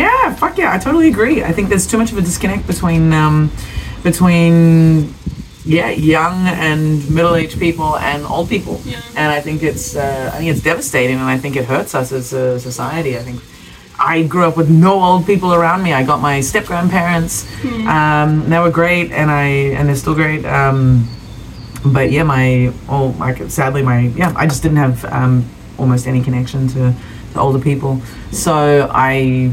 [0.00, 1.42] Yeah, fuck yeah, I totally agree.
[1.50, 3.50] I think there's too much of a disconnect between um,
[4.04, 5.12] between
[5.64, 6.36] yeah, young
[6.68, 8.76] and middle-aged people and old people.
[8.84, 9.00] Yeah.
[9.20, 12.12] And I think it's uh, I think it's devastating, and I think it hurts us
[12.12, 13.12] as a society.
[13.20, 13.40] I think
[14.04, 15.92] I grew up with no old people around me.
[15.92, 17.46] I got my step grandparents.
[17.86, 19.46] Um, they were great, and I
[19.76, 20.44] and they're still great.
[20.44, 21.08] Um,
[21.84, 25.48] but yeah, my oh, like sadly, my yeah, I just didn't have um,
[25.78, 26.94] almost any connection to
[27.32, 28.00] the older people.
[28.30, 29.52] So I,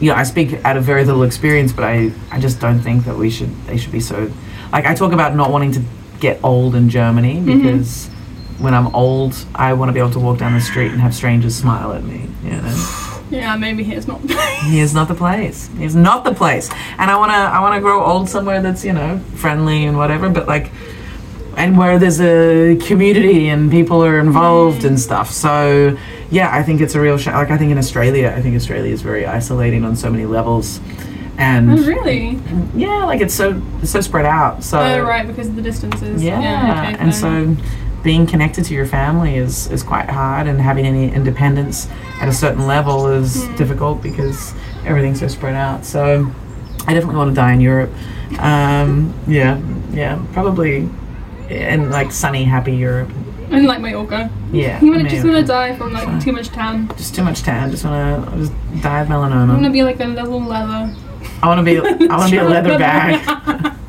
[0.00, 3.04] you know, I speak out of very little experience, but I, I just don't think
[3.04, 3.54] that we should.
[3.66, 4.30] They should be so.
[4.72, 5.82] Like I talk about not wanting to
[6.20, 8.06] get old in Germany because
[8.58, 11.14] when I'm old, I want to be able to walk down the street and have
[11.14, 12.28] strangers smile at me.
[12.44, 12.97] You know.
[13.30, 14.22] Yeah, maybe here's not.
[14.22, 14.62] The place.
[14.62, 15.68] Here's not the place.
[15.76, 16.70] Here's not the place.
[16.98, 20.46] And I wanna I wanna grow old somewhere that's, you know, friendly and whatever, but
[20.46, 20.70] like
[21.56, 25.30] and where there's a community and people are involved and stuff.
[25.30, 25.96] So
[26.30, 28.92] yeah, I think it's a real sh- like I think in Australia, I think Australia
[28.92, 30.80] is very isolating on so many levels.
[31.36, 32.38] And oh, really?
[32.74, 34.64] yeah, like it's so it's so spread out.
[34.64, 36.22] So Oh, right, because of the distances.
[36.22, 36.38] yeah,
[36.92, 37.56] okay, and so
[38.02, 41.88] being connected to your family is, is quite hard, and having any independence
[42.20, 43.56] at a certain level is Hmm.
[43.56, 44.54] difficult because
[44.86, 45.84] everything's so spread out.
[45.84, 46.30] So
[46.86, 47.90] I definitely want to die in Europe.
[48.38, 49.58] Um, yeah,
[49.90, 50.88] yeah, probably
[51.50, 53.10] in like sunny, happy Europe.
[53.50, 54.30] And like Mallorca.
[54.52, 56.88] Yeah, You wanna, just want to die from like too much tan.
[56.98, 57.70] Just too much tan.
[57.70, 59.50] Just want to just die of melanoma.
[59.50, 60.94] I want to be like a little leather.
[61.42, 61.78] I want to be.
[62.08, 63.74] I want to be a leather bag.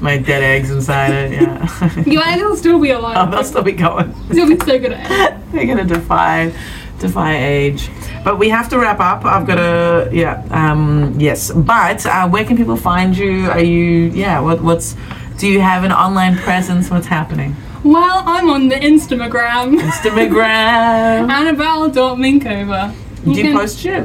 [0.00, 1.32] My dead eggs inside it.
[1.42, 2.00] Yeah.
[2.06, 3.16] Your eggs will still be alive.
[3.18, 4.14] oh, they'll still be going.
[4.30, 5.38] You'll be so good at it.
[5.52, 6.52] They're gonna defy
[7.00, 7.90] defy age.
[8.24, 9.24] But we have to wrap up.
[9.24, 11.50] I've got to yeah um yes.
[11.50, 13.50] But uh, where can people find you?
[13.50, 14.40] Are you yeah?
[14.40, 14.96] What what's
[15.38, 16.90] do you have an online presence?
[16.90, 17.56] What's happening?
[17.84, 19.78] Well, I'm on the Instagram.
[19.80, 21.30] Instagram.
[21.30, 22.94] Annabelle.minkova.
[23.24, 24.04] Do you post shit?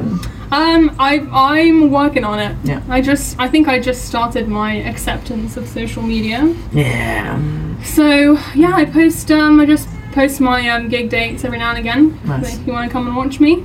[0.54, 2.56] Um, I I'm working on it.
[2.64, 2.80] Yeah.
[2.88, 6.54] I just I think I just started my acceptance of social media.
[6.72, 7.38] Yeah.
[7.82, 11.78] So yeah, I post um I just post my um gig dates every now and
[11.78, 12.02] again.
[12.24, 12.52] Nice.
[12.54, 13.64] So if you want to come and watch me,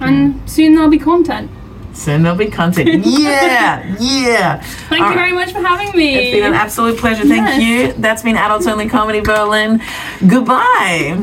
[0.00, 1.50] and soon there'll be content.
[1.92, 3.04] Soon there'll be content.
[3.28, 4.60] Yeah, yeah.
[4.88, 5.22] Thank All you right.
[5.24, 6.14] very much for having me.
[6.14, 7.24] It's been an absolute pleasure.
[7.24, 7.62] Thank Yes.
[7.96, 8.00] you.
[8.00, 9.82] That's been Adults Only Comedy Berlin.
[10.28, 11.18] Goodbye.